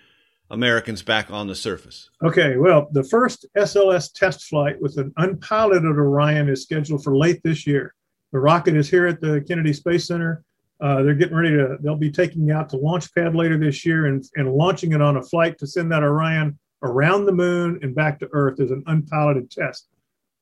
[0.52, 2.10] Americans back on the surface?
[2.22, 7.42] Okay, well, the first SLS test flight with an unpiloted Orion is scheduled for late
[7.42, 7.94] this year.
[8.32, 10.44] The rocket is here at the Kennedy Space Center.
[10.80, 14.06] Uh, they're getting ready to, they'll be taking out to launch pad later this year
[14.06, 17.94] and, and launching it on a flight to send that Orion around the moon and
[17.94, 19.88] back to Earth as an unpiloted test.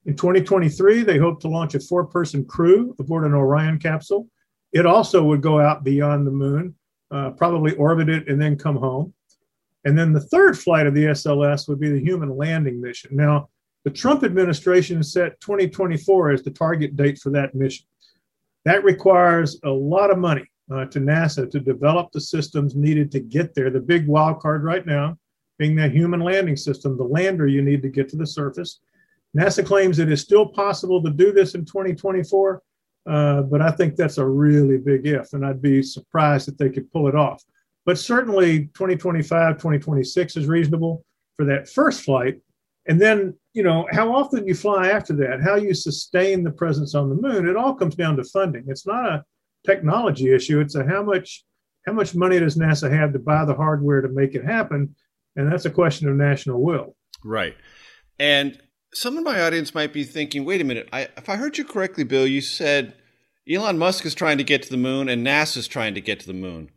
[0.07, 4.27] In 2023, they hope to launch a four person crew aboard an Orion capsule.
[4.73, 6.75] It also would go out beyond the moon,
[7.11, 9.13] uh, probably orbit it, and then come home.
[9.85, 13.17] And then the third flight of the SLS would be the human landing mission.
[13.17, 13.49] Now,
[13.85, 17.87] the Trump administration set 2024 as the target date for that mission.
[18.67, 23.21] That requires a lot of money uh, to NASA to develop the systems needed to
[23.21, 23.71] get there.
[23.71, 25.17] The big wild card right now
[25.59, 28.81] being that human landing system, the lander you need to get to the surface.
[29.37, 32.63] NASA claims it is still possible to do this in 2024,
[33.07, 36.71] uh, but I think that's a really big if, and I'd be surprised if they
[36.71, 37.45] could pull it off.
[37.87, 41.05] But certainly 2025, 2026 is reasonable
[41.37, 42.41] for that first flight.
[42.87, 46.95] And then, you know, how often you fly after that, how you sustain the presence
[46.95, 48.65] on the moon, it all comes down to funding.
[48.69, 49.25] It's not a
[49.67, 50.61] technology issue.
[50.61, 51.45] It's a how much
[51.87, 54.95] how much money does NASA have to buy the hardware to make it happen?
[55.37, 56.95] And that's a question of national will.
[57.25, 57.57] Right.
[58.19, 58.61] And
[58.93, 61.65] some of my audience might be thinking, wait a minute, I, if I heard you
[61.65, 62.95] correctly, Bill, you said
[63.49, 66.21] Elon Musk is trying to get to the moon and NASA is trying to get
[66.21, 66.71] to the moon.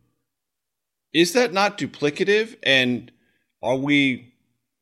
[1.14, 2.56] Is that not duplicative?
[2.64, 3.10] And
[3.62, 4.34] are we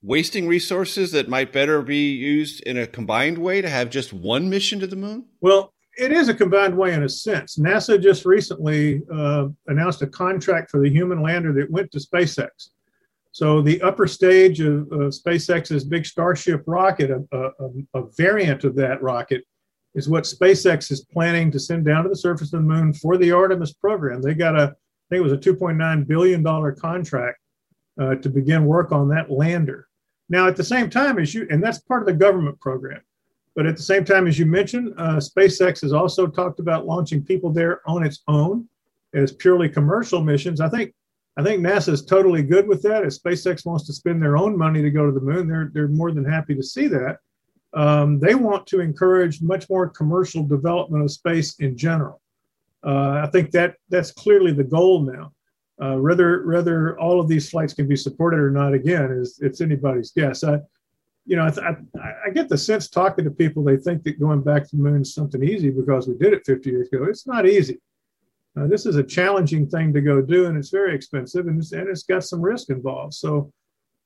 [0.02, 4.50] wasting resources that might better be used in a combined way to have just one
[4.50, 5.26] mission to the moon?
[5.42, 7.58] Well, it is a combined way in a sense.
[7.58, 12.48] NASA just recently uh, announced a contract for the human lander that went to SpaceX.
[13.32, 17.50] So the upper stage of, SpaceX's big Starship rocket, a, a,
[17.94, 19.44] a, variant of that rocket,
[19.94, 23.16] is what SpaceX is planning to send down to the surface of the moon for
[23.16, 24.20] the Artemis program.
[24.20, 24.74] They got a,
[25.12, 27.38] think it was a 2.9 billion dollar contract
[28.00, 29.88] uh, to begin work on that lander.
[30.28, 33.02] Now, at the same time as you, and that's part of the government program.
[33.54, 37.22] But at the same time, as you mentioned, uh, SpaceX has also talked about launching
[37.22, 38.66] people there on its own
[39.12, 40.60] as purely commercial missions.
[40.60, 40.94] I think
[41.36, 43.04] I think NASA is totally good with that.
[43.04, 45.88] If SpaceX wants to spend their own money to go to the moon, they're, they're
[45.88, 47.18] more than happy to see that.
[47.74, 52.21] Um, they want to encourage much more commercial development of space in general.
[52.84, 55.32] Uh, I think that that's clearly the goal now.
[55.80, 59.60] Uh, whether whether all of these flights can be supported or not, again, is it's
[59.60, 60.44] anybody's guess.
[60.44, 60.58] I,
[61.24, 64.42] you know, I, I, I, get the sense talking to people, they think that going
[64.42, 67.04] back to the moon is something easy because we did it 50 years ago.
[67.04, 67.80] It's not easy.
[68.58, 71.72] Uh, this is a challenging thing to go do, and it's very expensive, and it's,
[71.72, 73.14] and it's got some risk involved.
[73.14, 73.52] So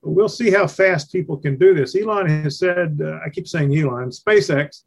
[0.03, 1.97] we'll see how fast people can do this.
[1.97, 4.85] Elon has said, uh, I keep saying Elon, SpaceX,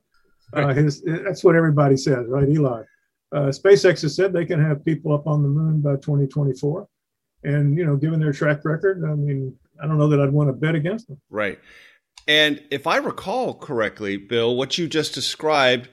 [0.53, 2.47] uh, his, that's what everybody says, right?
[2.47, 2.85] Elon.
[3.31, 6.87] Uh, SpaceX has said they can have people up on the moon by 2024.
[7.43, 10.49] And, you know, given their track record, I mean, I don't know that I'd want
[10.49, 11.21] to bet against them.
[11.29, 11.59] Right.
[12.27, 15.89] And if I recall correctly, Bill, what you just described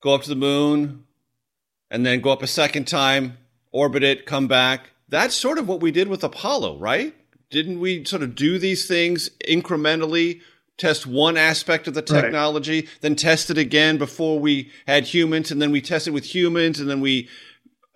[0.00, 1.04] go up to the moon,
[1.90, 3.38] and then go up a second time,
[3.72, 4.90] orbit it, come back.
[5.08, 7.14] That's sort of what we did with Apollo, right?
[7.50, 10.40] Didn't we sort of do these things incrementally?
[10.80, 12.88] Test one aspect of the technology, right.
[13.02, 16.88] then test it again before we had humans, and then we tested with humans, and
[16.88, 17.28] then we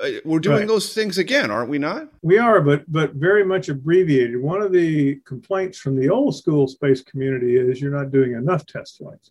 [0.00, 0.68] uh, we're doing right.
[0.68, 2.08] those things again, aren't we not?
[2.20, 4.38] We are, but but very much abbreviated.
[4.38, 8.66] One of the complaints from the old school space community is you're not doing enough
[8.66, 9.30] test flights.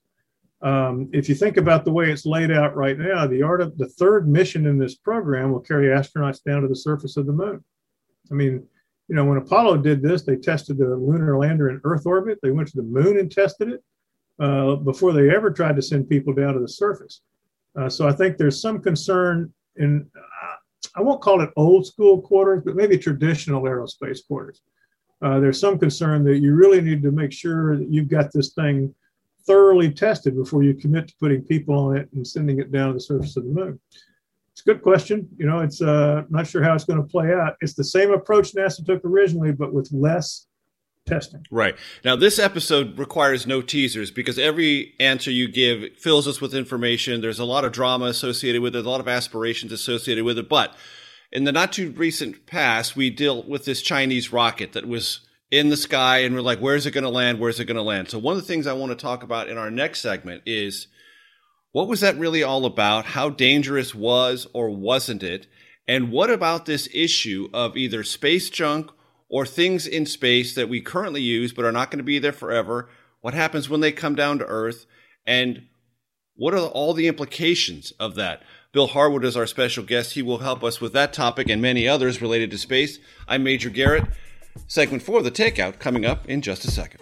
[0.64, 3.78] Um, if you think about the way it's laid out right now, the art of
[3.78, 7.34] the third mission in this program will carry astronauts down to the surface of the
[7.34, 7.64] moon.
[8.32, 8.66] I mean,
[9.08, 12.40] you know, when Apollo did this, they tested the lunar lander in Earth orbit.
[12.42, 13.84] They went to the moon and tested it
[14.40, 17.22] uh, before they ever tried to send people down to the surface.
[17.76, 20.56] Uh, so I think there's some concern in, uh,
[20.96, 24.62] I won't call it old school quarters, but maybe traditional aerospace quarters.
[25.22, 28.54] Uh, there's some concern that you really need to make sure that you've got this
[28.54, 28.94] thing
[29.46, 32.94] thoroughly tested before you commit to putting people on it and sending it down to
[32.94, 33.80] the surface of the moon?
[34.54, 35.28] It's a good question.
[35.38, 37.56] You know, it's uh, not sure how it's going to play out.
[37.60, 40.46] It's the same approach NASA took originally, but with less
[41.08, 41.46] testing.
[41.52, 41.76] Right.
[42.06, 47.22] Now, this episode requires no teasers because every answer you give fills us with information.
[47.22, 50.48] There's a lot of drama associated with it, a lot of aspirations associated with it.
[50.48, 50.76] But
[51.32, 55.70] in the not too recent past, we dealt with this Chinese rocket that was in
[55.70, 57.40] the sky and we're like, where's it going to land?
[57.40, 58.10] Where's it going to land?
[58.10, 60.88] So, one of the things I want to talk about in our next segment is
[61.74, 63.04] what was that really all about?
[63.04, 65.48] How dangerous was or wasn't it?
[65.88, 68.92] And what about this issue of either space junk
[69.28, 72.32] or things in space that we currently use but are not going to be there
[72.32, 72.90] forever?
[73.22, 74.86] What happens when they come down to Earth?
[75.26, 75.64] And
[76.36, 78.44] what are all the implications of that?
[78.72, 80.14] Bill Harwood is our special guest.
[80.14, 83.00] He will help us with that topic and many others related to space.
[83.28, 84.06] I'm Major Garrett.
[84.68, 87.02] Segment four of the takeout coming up in just a second.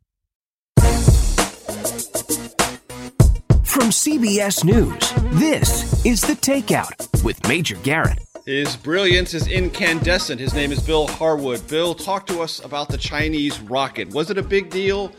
[3.81, 8.19] From CBS News, this is The Takeout with Major Garrett.
[8.45, 10.39] His brilliance is incandescent.
[10.39, 11.67] His name is Bill Harwood.
[11.67, 14.13] Bill, talk to us about the Chinese rocket.
[14.13, 15.11] Was it a big deal?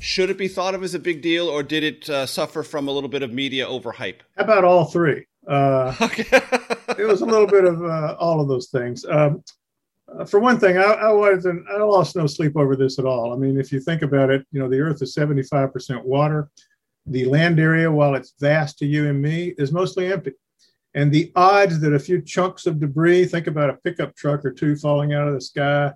[0.00, 2.88] Should it be thought of as a big deal, or did it uh, suffer from
[2.88, 4.20] a little bit of media overhype?
[4.38, 5.26] How about all three?
[5.46, 6.24] Uh, okay.
[6.98, 9.04] it was a little bit of uh, all of those things.
[9.04, 9.44] Um,
[10.08, 11.68] uh, for one thing, I, I wasn't.
[11.68, 13.34] I lost no sleep over this at all.
[13.34, 16.48] I mean, if you think about it, you know, the Earth is seventy-five percent water.
[17.06, 20.32] The land area, while it's vast to you and me, is mostly empty.
[20.94, 24.50] And the odds that a few chunks of debris, think about a pickup truck or
[24.50, 25.92] two falling out of the sky,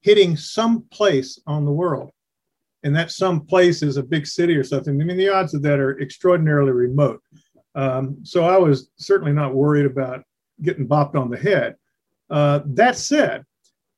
[0.00, 2.12] hitting some place on the world
[2.82, 5.00] and that some place is a big city or something.
[5.00, 7.22] I mean, the odds of that are extraordinarily remote.
[7.74, 10.24] Um, so I was certainly not worried about
[10.60, 11.76] getting bopped on the head.
[12.28, 13.44] Uh, that said,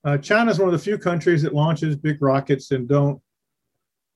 [0.05, 3.20] uh, China is one of the few countries that launches big rockets and don't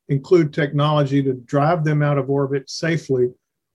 [0.08, 3.28] include technology to drive them out of orbit safely.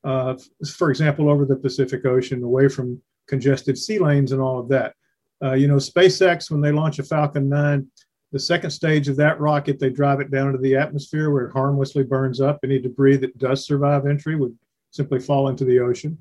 [0.04, 0.36] Uh,
[0.76, 4.94] for example, over the Pacific Ocean, away from congested sea lanes and all of that.
[5.42, 7.88] Uh, you know, SpaceX, when they launch a Falcon 9,
[8.32, 11.54] the second stage of that rocket, they drive it down into the atmosphere where it
[11.54, 12.60] harmlessly burns up.
[12.64, 14.58] Any debris that does survive entry would
[14.92, 16.18] simply fall into the ocean.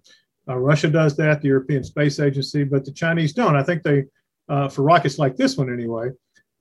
[0.48, 3.57] Uh, Russia does that, the European Space Agency, but the Chinese don't.
[3.57, 4.05] I think they,
[4.48, 6.11] uh, for rockets like this one anyway,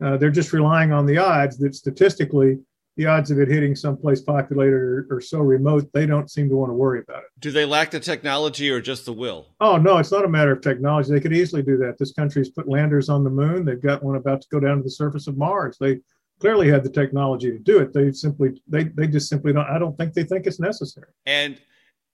[0.03, 2.59] uh, they're just relying on the odds that statistically
[2.97, 6.55] the odds of it hitting someplace populated or, or, so remote, they don't seem to
[6.55, 7.29] want to worry about it.
[7.39, 9.47] Do they lack the technology or just the will?
[9.61, 11.11] Oh, no, it's not a matter of technology.
[11.11, 11.97] They could easily do that.
[11.97, 13.63] This country's put landers on the moon.
[13.63, 15.77] They've got one about to go down to the surface of Mars.
[15.79, 15.99] They
[16.39, 17.93] clearly had the technology to do it.
[17.93, 21.07] They simply, they, they just simply don't, I don't think they think it's necessary.
[21.25, 21.61] And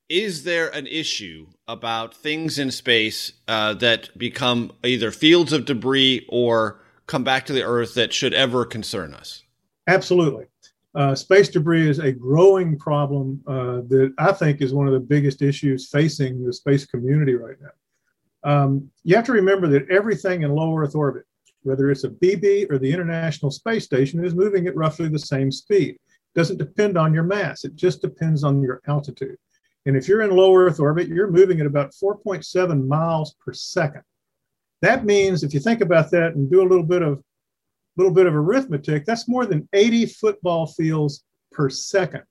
[0.09, 6.25] is there an issue about things in space uh, that become either fields of debris
[6.29, 9.43] or come back to the Earth that should ever concern us?
[9.87, 10.45] Absolutely.
[10.95, 14.99] Uh, space debris is a growing problem uh, that I think is one of the
[14.99, 17.69] biggest issues facing the space community right now.
[18.43, 21.25] Um, you have to remember that everything in low Earth orbit,
[21.63, 25.51] whether it's a BB or the International Space Station, is moving at roughly the same
[25.51, 25.95] speed.
[25.95, 25.99] It
[26.39, 29.37] doesn't depend on your mass, it just depends on your altitude.
[29.85, 34.03] And if you're in low Earth orbit, you're moving at about 4.7 miles per second.
[34.81, 37.23] That means, if you think about that and do a little bit of
[37.97, 42.23] little bit of arithmetic, that's more than 80 football fields per second.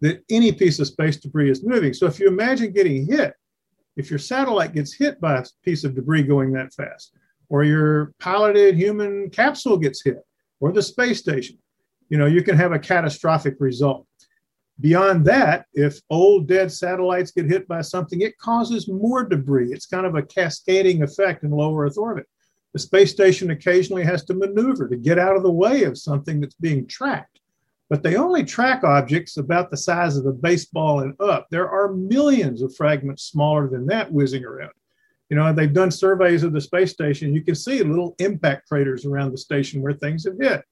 [0.00, 1.92] that any piece of space debris is moving.
[1.92, 3.34] So if you imagine getting hit,
[3.96, 7.12] if your satellite gets hit by a piece of debris going that fast,
[7.48, 10.18] or your piloted human capsule gets hit,
[10.60, 11.58] or the space station,
[12.08, 14.06] you know, you can have a catastrophic result.
[14.80, 19.72] Beyond that, if old dead satellites get hit by something, it causes more debris.
[19.72, 22.26] It's kind of a cascading effect in low Earth orbit.
[22.76, 26.42] The space station occasionally has to maneuver to get out of the way of something
[26.42, 27.40] that's being tracked.
[27.88, 31.46] But they only track objects about the size of a baseball and up.
[31.50, 34.72] There are millions of fragments smaller than that whizzing around.
[35.30, 37.32] You know, they've done surveys of the space station.
[37.32, 40.62] You can see little impact craters around the station where things have hit.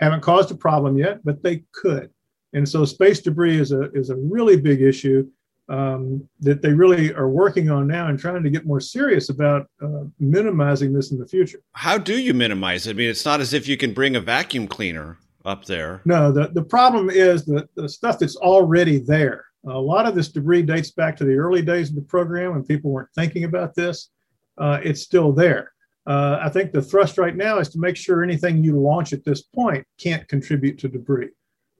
[0.00, 2.10] Haven't caused a problem yet, but they could.
[2.54, 5.30] And so space debris is a, is a really big issue
[5.68, 9.68] um, that they really are working on now and trying to get more serious about
[9.82, 11.58] uh, minimizing this in the future.
[11.72, 12.90] How do you minimize it?
[12.90, 16.02] I mean, it's not as if you can bring a vacuum cleaner up there.
[16.04, 19.44] No, the, the problem is that the stuff that's already there.
[19.66, 22.64] A lot of this debris dates back to the early days of the program when
[22.64, 24.10] people weren't thinking about this.
[24.58, 25.72] Uh, it's still there.
[26.06, 29.24] Uh, I think the thrust right now is to make sure anything you launch at
[29.24, 31.30] this point can't contribute to debris.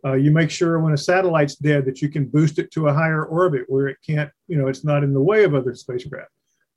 [0.07, 2.94] Uh, you make sure when a satellite's dead that you can boost it to a
[2.94, 6.30] higher orbit where it can't, you know, it's not in the way of other spacecraft.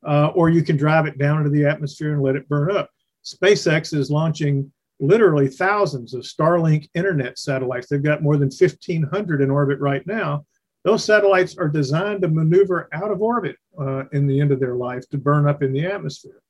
[0.08, 2.90] Uh, or you can drive it down into the atmosphere and let it burn up.
[3.24, 7.88] SpaceX is launching literally thousands of Starlink internet satellites.
[7.88, 10.46] They've got more than 1,500 in orbit right now.
[10.84, 14.76] Those satellites are designed to maneuver out of orbit uh, in the end of their
[14.76, 16.42] life to burn up in the atmosphere.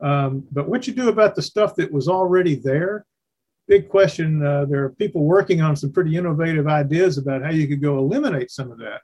[0.00, 3.06] Um, but what you do about the stuff that was already there
[3.66, 4.44] big question.
[4.44, 7.98] Uh, there are people working on some pretty innovative ideas about how you could go
[7.98, 9.00] eliminate some of that,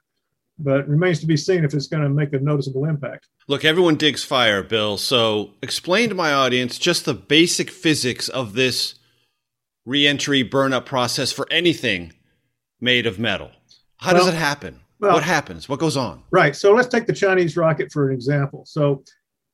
[0.58, 3.28] but remains to be seen if it's going to make a noticeable impact.
[3.48, 4.96] Look, everyone digs fire, Bill.
[4.96, 8.94] So explain to my audience just the basic physics of this
[9.84, 12.12] reentry burnup process for anything
[12.80, 13.50] made of metal.
[13.96, 14.80] How well, does it happen?
[15.00, 15.68] Well, what happens?
[15.68, 16.22] What goes on?
[16.30, 16.54] Right.
[16.54, 18.64] So let's take the Chinese rocket for an example.
[18.66, 19.02] So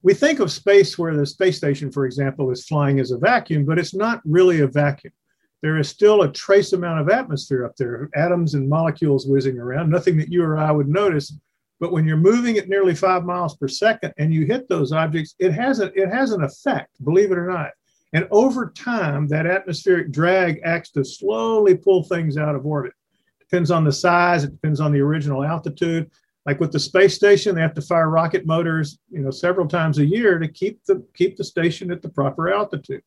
[0.03, 3.65] we think of space where the space station, for example, is flying as a vacuum,
[3.65, 5.13] but it's not really a vacuum.
[5.61, 9.91] There is still a trace amount of atmosphere up there, atoms and molecules whizzing around,
[9.91, 11.37] nothing that you or I would notice.
[11.81, 15.35] But when you're moving at nearly five miles per second and you hit those objects,
[15.41, 17.71] it has, a, it has an effect, believe it or not.
[18.13, 22.93] And over time, that atmospheric drag acts to slowly pull things out of orbit.
[23.41, 26.11] Depends on the size, it depends on the original altitude
[26.49, 29.99] like with the space station, they have to fire rocket motors, you know, several times
[29.99, 33.03] a year to keep the keep the station at the proper altitude.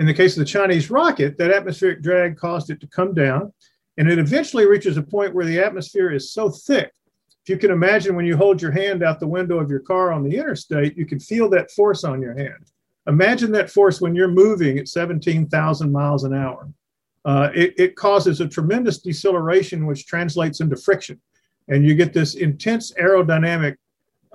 [0.00, 3.52] In the case of the Chinese rocket, that atmospheric drag caused it to come down,
[3.98, 6.90] and it eventually reaches a point where the atmosphere is so thick.
[7.44, 10.10] If you can imagine when you hold your hand out the window of your car
[10.10, 12.66] on the interstate, you can feel that force on your hand.
[13.06, 16.68] Imagine that force when you're moving at 17,000 miles an hour.
[17.24, 21.20] Uh, it, it causes a tremendous deceleration, which translates into friction
[21.72, 23.76] and you get this intense aerodynamic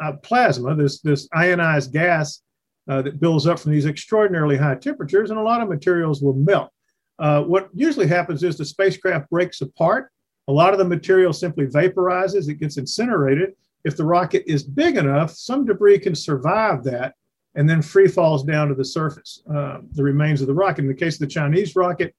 [0.01, 2.41] uh, plasma, this, this ionized gas
[2.89, 6.33] uh, that builds up from these extraordinarily high temperatures, and a lot of materials will
[6.33, 6.71] melt.
[7.19, 10.11] Uh, what usually happens is the spacecraft breaks apart.
[10.47, 13.53] A lot of the material simply vaporizes, it gets incinerated.
[13.83, 17.13] If the rocket is big enough, some debris can survive that
[17.53, 20.81] and then free falls down to the surface, uh, the remains of the rocket.
[20.81, 22.15] In the case of the Chinese rocket,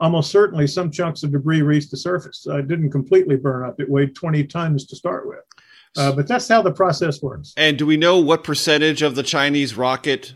[0.00, 2.46] almost certainly some chunks of debris reached the surface.
[2.48, 3.80] Uh, it didn't completely burn up.
[3.80, 5.40] It weighed 20 tons to start with.
[5.96, 7.52] Uh, but that's how the process works.
[7.56, 10.34] And do we know what percentage of the Chinese rocket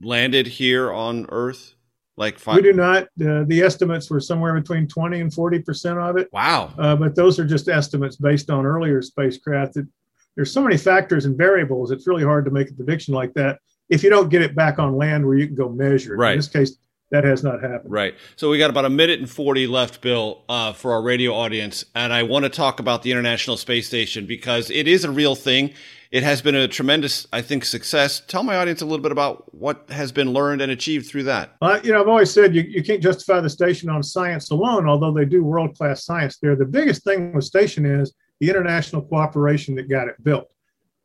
[0.00, 1.74] landed here on Earth?
[2.16, 2.56] Like five?
[2.56, 3.04] We do not.
[3.04, 6.28] Uh, the estimates were somewhere between 20 and 40 percent of it.
[6.32, 6.72] Wow.
[6.76, 9.76] Uh, but those are just estimates based on earlier spacecraft.
[9.76, 9.86] It,
[10.34, 11.92] there's so many factors and variables.
[11.92, 14.78] It's really hard to make a prediction like that if you don't get it back
[14.78, 16.16] on land where you can go measure.
[16.16, 16.32] Right.
[16.32, 16.76] In this case,
[17.10, 17.90] that has not happened.
[17.90, 18.14] Right.
[18.36, 21.84] So we got about a minute and 40 left, Bill, uh, for our radio audience.
[21.94, 25.34] And I want to talk about the International Space Station because it is a real
[25.34, 25.72] thing.
[26.10, 28.22] It has been a tremendous, I think, success.
[28.26, 31.56] Tell my audience a little bit about what has been learned and achieved through that.
[31.60, 34.88] Uh, you know, I've always said you, you can't justify the station on science alone,
[34.88, 36.56] although they do world class science there.
[36.56, 40.48] The biggest thing with station is the international cooperation that got it built.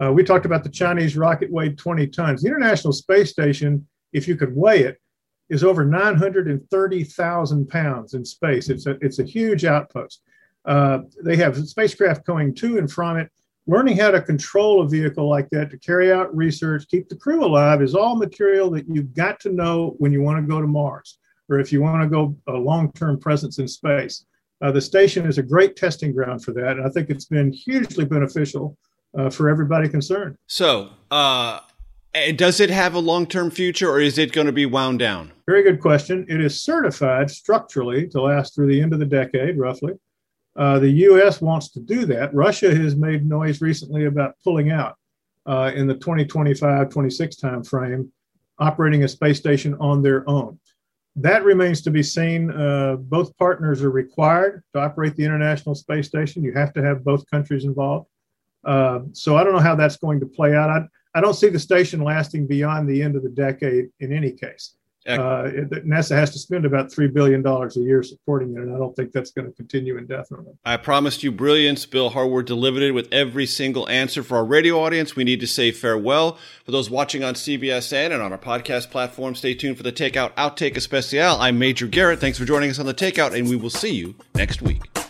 [0.01, 2.41] Uh, we talked about the Chinese rocket weighed 20 tons.
[2.41, 4.99] The International Space Station, if you could weigh it,
[5.53, 8.69] is over 930,000 pounds in space.
[8.69, 10.23] It's a, it's a huge outpost.
[10.65, 13.29] Uh, they have spacecraft going to and from it.
[13.67, 17.45] Learning how to control a vehicle like that to carry out research, keep the crew
[17.45, 20.67] alive is all material that you've got to know when you want to go to
[20.67, 24.25] Mars or if you want to go a long term presence in space.
[24.61, 26.77] Uh, the station is a great testing ground for that.
[26.77, 28.75] And I think it's been hugely beneficial
[29.17, 30.35] uh, for everybody concerned.
[30.47, 31.59] So, uh,
[32.36, 35.32] does it have a long term future or is it going to be wound down?
[35.47, 36.26] Very good question.
[36.30, 39.93] It is certified structurally to last through the end of the decade, roughly.
[40.55, 41.41] Uh, the U.S.
[41.41, 42.34] wants to do that.
[42.34, 44.95] Russia has made noise recently about pulling out
[45.47, 48.09] uh, in the 2025 26 timeframe,
[48.59, 50.59] operating a space station on their own.
[51.16, 52.51] That remains to be seen.
[52.51, 56.43] Uh, both partners are required to operate the International Space Station.
[56.43, 58.07] You have to have both countries involved.
[58.64, 60.70] Uh, so I don't know how that's going to play out.
[60.70, 64.32] I, I don't see the station lasting beyond the end of the decade in any
[64.32, 64.76] case.
[65.05, 65.49] Uh,
[65.86, 69.11] NASA has to spend about $3 billion a year supporting it, and I don't think
[69.11, 70.53] that's going to continue indefinitely.
[70.64, 71.86] I promised you brilliance.
[71.86, 74.24] Bill Harwood delivered it with every single answer.
[74.24, 76.38] For our radio audience, we need to say farewell.
[76.64, 80.32] For those watching on CBSN and on our podcast platform, stay tuned for the Takeout
[80.36, 81.38] Outtake Especial.
[81.38, 82.20] I'm Major Garrett.
[82.20, 85.02] Thanks for joining us on the Takeout, and we will see you next week.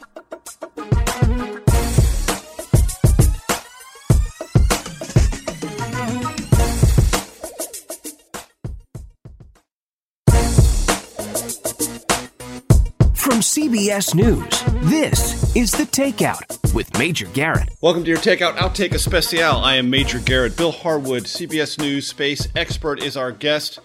[13.73, 17.69] CBS News, this is The Takeout with Major Garrett.
[17.81, 19.63] Welcome to your Takeout Outtake Especial.
[19.63, 20.55] I am Major Garrett.
[20.55, 23.79] Bill Harwood, CBS News space expert, is our guest.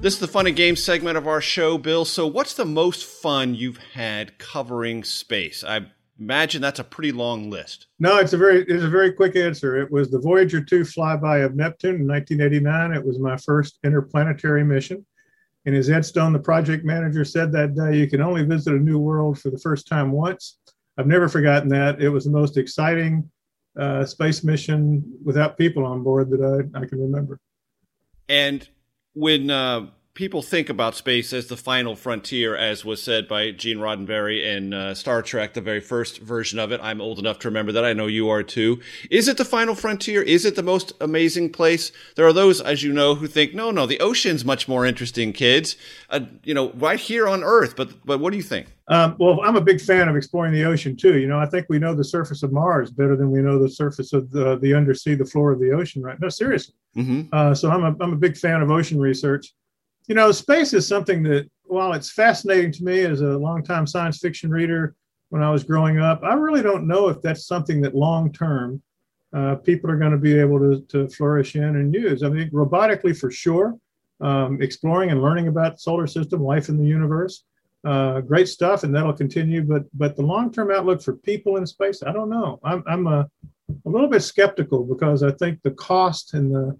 [0.00, 2.04] This is the fun and games segment of our show, Bill.
[2.04, 5.62] So, what's the most fun you've had covering space?
[5.62, 5.86] I
[6.18, 7.86] imagine that's a pretty long list.
[8.00, 9.80] No, it's a very it's a very quick answer.
[9.80, 12.92] It was the Voyager 2 flyby of Neptune in 1989.
[12.94, 15.06] It was my first interplanetary mission.
[15.66, 18.78] And as Ed Stone, the project manager, said that day, you can only visit a
[18.78, 20.58] new world for the first time once.
[20.96, 22.00] I've never forgotten that.
[22.00, 23.30] It was the most exciting
[23.78, 26.40] uh, space mission without people on board that
[26.74, 27.38] I, I can remember.
[28.28, 28.66] And
[29.14, 33.78] when uh, people think about space as the final frontier, as was said by Gene
[33.78, 36.80] Roddenberry in uh, Star Trek, the very first version of it.
[36.82, 37.84] I'm old enough to remember that.
[37.84, 38.80] I know you are too.
[39.10, 40.22] Is it the final frontier?
[40.22, 41.92] Is it the most amazing place?
[42.16, 45.32] There are those, as you know, who think, no, no, the ocean's much more interesting,
[45.32, 45.76] kids.
[46.10, 47.76] Uh, you know, right here on Earth.
[47.76, 48.66] But but what do you think?
[48.88, 51.18] Um, well, I'm a big fan of exploring the ocean too.
[51.18, 53.68] You know, I think we know the surface of Mars better than we know the
[53.68, 56.18] surface of the, the undersea, the floor of the ocean, right?
[56.20, 56.74] No, seriously.
[56.96, 57.32] Mm-hmm.
[57.32, 59.54] Uh, so I'm a, I'm a big fan of ocean research
[60.10, 64.18] you know, space is something that, while it's fascinating to me as a longtime science
[64.18, 64.96] fiction reader
[65.28, 68.82] when I was growing up, I really don't know if that's something that long term
[69.32, 72.24] uh, people are going to be able to, to flourish in and use.
[72.24, 73.78] I mean, robotically for sure,
[74.20, 77.44] um, exploring and learning about solar system, life in the universe,
[77.84, 79.62] uh, great stuff, and that'll continue.
[79.62, 82.58] But but the long term outlook for people in space, I don't know.
[82.64, 83.28] I'm I'm a,
[83.86, 86.76] a little bit skeptical because I think the cost and the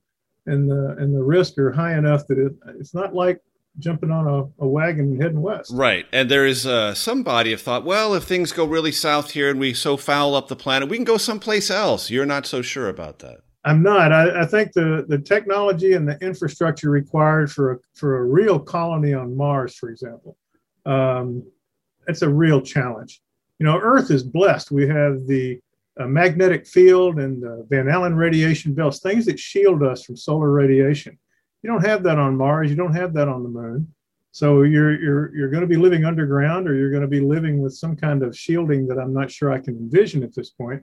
[0.50, 3.40] and the and the risk are high enough that it, it's not like
[3.78, 5.70] jumping on a, a wagon and heading west.
[5.72, 6.06] Right.
[6.12, 9.48] And there is uh, some body of thought, well, if things go really south here
[9.48, 12.10] and we so foul up the planet, we can go someplace else.
[12.10, 13.38] You're not so sure about that.
[13.64, 14.12] I'm not.
[14.12, 18.58] I, I think the, the technology and the infrastructure required for a, for a real
[18.58, 20.36] colony on Mars, for example,
[20.86, 21.44] um,
[22.08, 23.20] it's a real challenge.
[23.58, 24.70] You know, Earth is blessed.
[24.70, 25.60] We have the
[26.00, 30.50] a magnetic field and uh, Van Allen radiation belts, things that shield us from solar
[30.50, 31.18] radiation.
[31.62, 32.70] You don't have that on Mars.
[32.70, 33.92] You don't have that on the moon.
[34.32, 37.60] So you're you're you're going to be living underground, or you're going to be living
[37.60, 40.82] with some kind of shielding that I'm not sure I can envision at this point.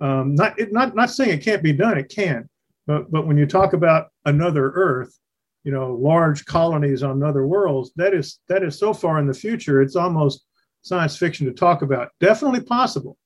[0.00, 1.96] Um, not it, not not saying it can't be done.
[1.96, 2.48] It can,
[2.86, 5.16] but but when you talk about another Earth,
[5.64, 9.34] you know, large colonies on other worlds, that is that is so far in the
[9.34, 9.80] future.
[9.80, 10.44] It's almost
[10.82, 12.10] science fiction to talk about.
[12.20, 13.16] Definitely possible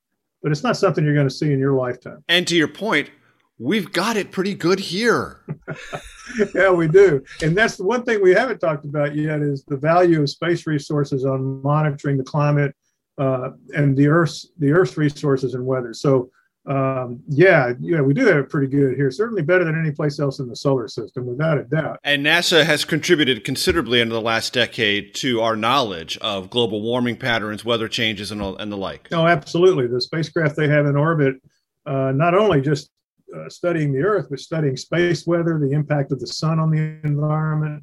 [0.42, 2.24] but it's not something you're going to see in your lifetime.
[2.28, 3.10] And to your point,
[3.58, 5.40] we've got it pretty good here.
[6.54, 7.22] yeah, we do.
[7.42, 10.66] And that's the one thing we haven't talked about yet is the value of space
[10.66, 12.74] resources on monitoring the climate
[13.18, 15.94] uh, and the Earth's the Earth's resources and weather.
[15.94, 16.30] So
[16.64, 19.10] um, yeah, yeah, we do have it pretty good here.
[19.10, 21.98] Certainly better than any place else in the solar system, without a doubt.
[22.04, 27.16] And NASA has contributed considerably in the last decade to our knowledge of global warming
[27.16, 29.08] patterns, weather changes, and, and the like.
[29.10, 29.88] Oh, absolutely.
[29.88, 31.36] The spacecraft they have in orbit,
[31.84, 32.90] uh, not only just
[33.36, 37.00] uh, studying the Earth, but studying space weather, the impact of the sun on the
[37.02, 37.82] environment.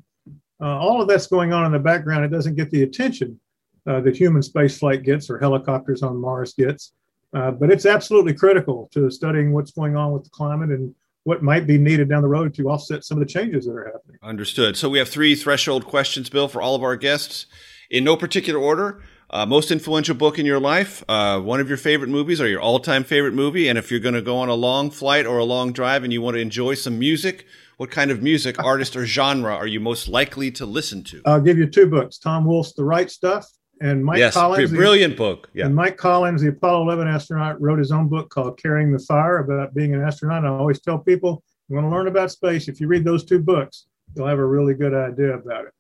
[0.61, 2.23] Uh, all of that's going on in the background.
[2.23, 3.39] It doesn't get the attention
[3.87, 6.93] uh, that human spaceflight gets or helicopters on Mars gets.
[7.33, 11.43] Uh, but it's absolutely critical to studying what's going on with the climate and what
[11.43, 14.17] might be needed down the road to offset some of the changes that are happening.
[14.23, 14.77] Understood.
[14.77, 17.45] So we have three threshold questions, Bill, for all of our guests
[17.89, 19.03] in no particular order.
[19.31, 22.61] Uh, most influential book in your life, uh, one of your favorite movies, or your
[22.61, 25.43] all-time favorite movie, and if you're going to go on a long flight or a
[25.43, 27.45] long drive and you want to enjoy some music,
[27.77, 31.21] what kind of music, artist, or genre are you most likely to listen to?
[31.25, 33.45] I'll give you two books: Tom Wolfe's "The Right Stuff"
[33.81, 35.49] and Mike yes, Collins, brilliant the, book.
[35.53, 35.65] Yeah.
[35.65, 39.39] And Mike Collins, the Apollo 11 astronaut, wrote his own book called "Carrying the Fire"
[39.39, 40.45] about being an astronaut.
[40.45, 43.39] I always tell people, you want to learn about space, if you read those two
[43.39, 45.73] books, you'll have a really good idea about it.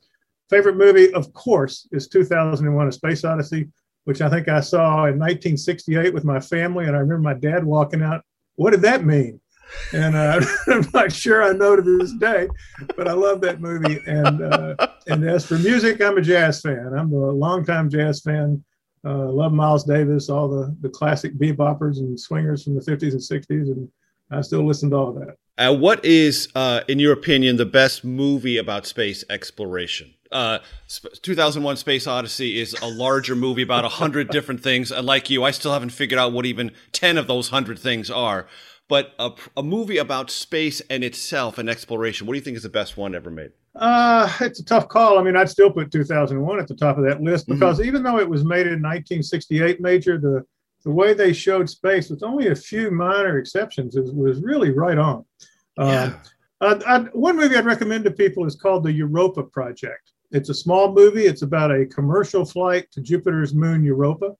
[0.49, 3.69] Favorite movie, of course, is 2001: A Space Odyssey.
[4.05, 6.85] which I think I saw in 1968 with my family.
[6.85, 8.23] And I remember my dad walking out.
[8.55, 9.39] What did that mean?
[9.93, 12.47] And uh, I'm not sure I know to this day,
[12.95, 14.01] but I love that movie.
[14.05, 14.75] And uh,
[15.07, 16.93] and as for music, I'm a jazz fan.
[16.97, 18.63] I'm a longtime jazz fan.
[19.05, 23.21] Uh, love Miles Davis, all the the classic beboppers and swingers from the 50s and
[23.21, 23.89] 60s, and
[24.31, 25.37] I still listen to all that.
[25.59, 30.13] Uh, what is, uh, in your opinion, the best movie about space exploration?
[30.31, 30.59] Uh,
[31.21, 34.89] 2001 Space Odyssey is a larger movie about a hundred different things.
[34.91, 38.09] And like you, I still haven't figured out what even 10 of those hundred things
[38.09, 38.47] are.
[38.89, 42.63] But a, a movie about space and itself and exploration, what do you think is
[42.63, 43.51] the best one ever made?
[43.75, 45.19] Uh, it's a tough call.
[45.19, 47.59] I mean, I'd still put 2001 at the top of that list mm-hmm.
[47.59, 47.87] because mm-hmm.
[47.87, 50.43] even though it was made in 1968, Major, the
[50.83, 54.97] the way they showed space, with only a few minor exceptions, is, was really right
[54.97, 55.25] on.
[55.77, 56.13] Yeah.
[56.61, 60.13] Uh, I, one movie I'd recommend to people is called the Europa Project.
[60.31, 61.25] It's a small movie.
[61.25, 64.35] It's about a commercial flight to Jupiter's moon, Europa.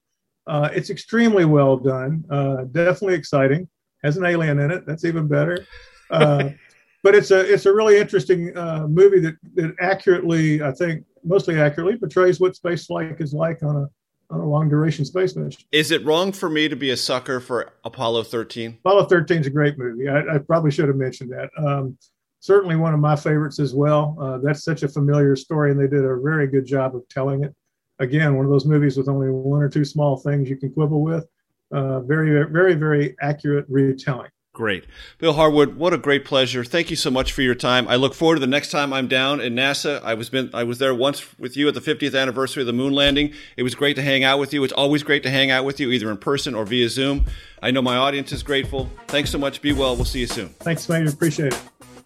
[0.48, 2.24] Uh, it's extremely well done.
[2.30, 3.68] Uh, definitely exciting.
[4.04, 4.86] Has an alien in it.
[4.86, 5.66] That's even better.
[6.10, 6.50] Uh,
[7.04, 11.60] but it's a it's a really interesting uh, movie that that accurately, I think, mostly
[11.60, 13.88] accurately portrays what space flight is like on a
[14.32, 15.64] on a long duration space mission.
[15.72, 18.78] Is it wrong for me to be a sucker for Apollo 13?
[18.80, 20.08] Apollo 13 is a great movie.
[20.08, 21.50] I, I probably should have mentioned that.
[21.58, 21.98] Um,
[22.40, 24.18] certainly one of my favorites as well.
[24.22, 27.44] Uh, that's such a familiar story, and they did a very good job of telling
[27.44, 27.56] it.
[28.00, 31.02] Again, one of those movies with only one or two small things you can quibble
[31.02, 31.28] with.
[31.72, 34.32] Uh, very, very, very accurate retelling.
[34.52, 34.86] Great.
[35.20, 36.66] Bill Harwood, what a great pleasure.
[36.66, 37.88] Thank you so much for your time.
[37.88, 40.04] I look forward to the next time I'm down in NASA.
[40.04, 42.74] I was been I was there once with you at the 50th anniversary of the
[42.74, 43.32] moon landing.
[43.56, 44.64] It was great to hang out with you.
[44.64, 47.26] It's always great to hang out with you either in person or via Zoom.
[47.62, 48.90] I know my audience is grateful.
[49.08, 49.62] Thanks so much.
[49.62, 49.96] Be well.
[49.96, 50.50] We'll see you soon.
[50.60, 51.08] Thanks, man.
[51.08, 51.62] Appreciate it.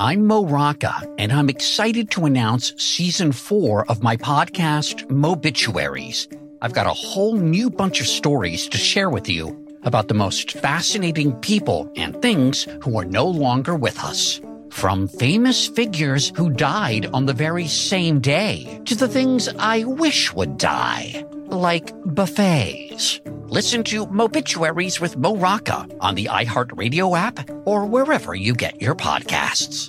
[0.00, 6.26] I'm Mo Rocca, and I'm excited to announce season four of my podcast, Mobituaries.
[6.62, 10.52] I've got a whole new bunch of stories to share with you about the most
[10.52, 14.40] fascinating people and things who are no longer with us.
[14.70, 20.32] From famous figures who died on the very same day to the things I wish
[20.32, 23.20] would die, like buffets.
[23.50, 28.94] Listen to Mobituaries with Mo Rocca on the iHeartRadio app or wherever you get your
[28.94, 29.88] podcasts.